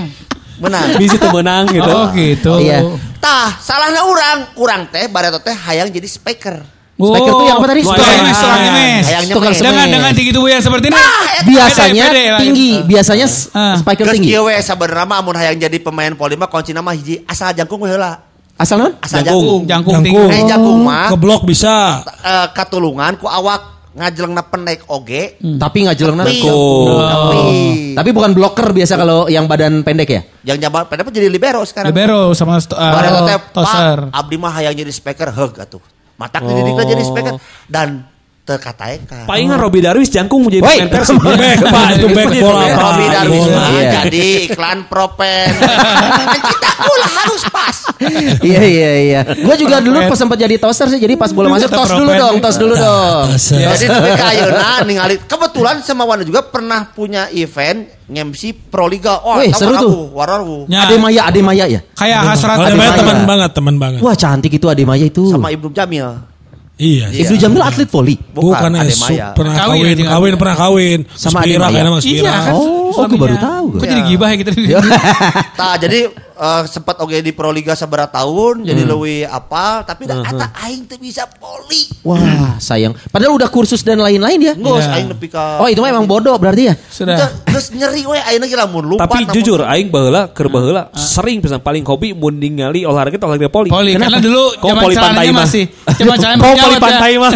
[0.61, 0.87] Menang.
[0.95, 1.89] Bisa tuh menang gitu.
[1.89, 2.53] Oh gitu.
[2.57, 2.85] Iya.
[3.17, 4.37] Tah, salahnya orang.
[4.53, 6.61] Orang teh bareto teh hayang jadi speaker.
[6.93, 7.81] Speaker tuh yang apa tadi?
[7.81, 8.21] Oh, Tukang iya.
[8.21, 8.61] nyemes, tukang.
[8.61, 9.57] Hayang Tukang nyemes.
[9.59, 9.89] Dengan Semes.
[9.91, 11.01] dengan tinggi tubuh yang seperti ini.
[11.43, 12.39] Biasanya Pede, pede lah.
[12.39, 13.73] tinggi, biasanya s- Ah.
[13.75, 14.27] Geus tinggi.
[14.29, 17.81] kieu we sabenerna mah amun hayang jadi pemain poli mah kunci nama hiji asal jangkung
[17.81, 18.21] heula.
[18.53, 18.93] Asal non?
[19.01, 19.65] Asal Jangkung.
[19.65, 19.97] jangkung.
[19.97, 20.21] Jangkung tinggi.
[20.29, 22.05] Eh jangkung mah Ke blok bisa.
[22.21, 25.35] eh, katulungan ku awak ngajelengna pendek oge.
[25.39, 26.87] Tapi nggak jeleng Tapi, Jangkung.
[27.03, 27.41] tapi
[27.95, 30.21] Tapi bukan blocker biasa kalau yang badan pendek ya?
[30.41, 31.93] yang jabat pendek jadi libero sekarang.
[31.93, 33.99] Libero sama uh, Bareto teh toser.
[34.09, 35.83] Abdi mah hayang jadi speaker heug atuh.
[36.17, 37.33] Matak dididikna jadi speaker
[37.65, 38.05] dan
[38.51, 39.23] terkataekan.
[39.23, 40.75] Palingan Robi Darwis jangkung mau jadi Woi.
[40.77, 41.17] pemain Persib.
[41.17, 41.87] Back, Pak.
[41.95, 42.81] Itu back bola, Pak.
[42.81, 43.55] Robi Darwis Bola.
[43.55, 43.91] mah Iya.
[44.03, 45.47] jadi iklan propen.
[46.51, 47.77] Kita pula harus pas.
[48.41, 49.21] iya iya iya.
[49.23, 50.97] Gue juga dulu pas sempat jadi toser sih.
[50.97, 53.25] Jadi pas bola masuk tos dulu dong, tos dulu dong.
[53.31, 59.21] Jadi tapi kayeuna ningali kebetulan sama Wana juga pernah punya event ngemsi Pro Liga.
[59.21, 59.87] Oh, Wih, seru tuh.
[59.87, 60.57] aku, Warawu.
[60.67, 60.83] Ya.
[60.83, 61.79] Ade Maya, Ade Maya ya.
[61.93, 62.97] Kayak hasrat Ade Maya.
[62.97, 63.99] teman banget, teman banget.
[64.01, 65.29] Wah cantik itu Ade Maya itu.
[65.29, 66.30] Sama Ibnu Jamil.
[66.81, 67.05] Iya.
[67.13, 67.21] Iya.
[67.29, 68.15] Ibnu Jamil atlet voli.
[68.33, 68.97] Bukan, Ade eh,
[69.37, 70.99] pernah Kawin kawin, kawin, pernah kawin.
[71.13, 71.69] Sama Spira, Ade Maya.
[71.69, 72.33] kayaknya mas Iya Spira.
[72.41, 72.53] kan.
[72.57, 73.65] Oh, oh, gue baru tahu.
[73.77, 74.51] Kok jadi gibah ya kita?
[75.53, 75.99] Tah jadi
[76.41, 80.83] eh, sempat oke di Pro Liga seberapa tahun jadi leuwih apal tapi da eta aing
[80.83, 81.85] teu bisa poli.
[82.01, 82.97] Wah sayang.
[83.07, 84.53] Padahal udah kursus dan lain-lain ya.
[84.53, 84.93] Geus Iya.
[84.95, 86.75] aing nepi ka Oh itu mah emang bodoh berarti ya.
[86.81, 87.45] Sudah.
[87.45, 89.05] Geus nyeri we ayeuna ge lamun lupa.
[89.05, 93.23] Tapi namun- jujur aing baheula keur baheula sering pisan paling hobi mun ningali olahraga itu
[93.23, 93.69] olahraga poli.
[93.69, 95.45] Poli, karena dulu Kok zaman poli pantai mah?
[95.45, 95.63] masih.
[96.41, 96.81] Kok poli ya.
[96.81, 97.31] pantai mah?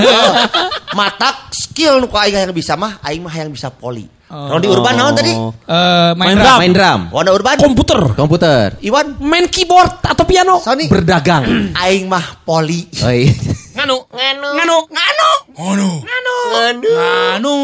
[0.98, 4.15] matak skill nu ku aing yang bisa mah aing mah yang bisa poli.
[4.36, 5.32] Kalau di urban naon tadi?
[5.32, 6.58] Eh, main Main drum.
[6.60, 7.56] Main drum, Warna urban.
[7.56, 8.02] Komputer.
[8.20, 10.60] komputer, Iwan Main keyboard atau piano.
[10.60, 11.72] Sony berdagang.
[11.72, 12.84] aing mah poli.
[13.00, 13.32] Oh, iya.
[13.76, 13.98] Nganu.
[14.12, 14.50] Nganu.
[14.52, 14.80] Nganu.
[14.92, 15.90] Nganu.
[16.04, 16.36] Nganu.
[16.52, 17.56] Nganu.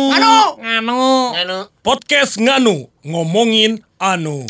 [0.59, 0.99] Nganu.
[1.36, 1.57] Nganu.
[1.84, 2.88] Podcast Nganu.
[3.03, 4.47] Ngomongin anu.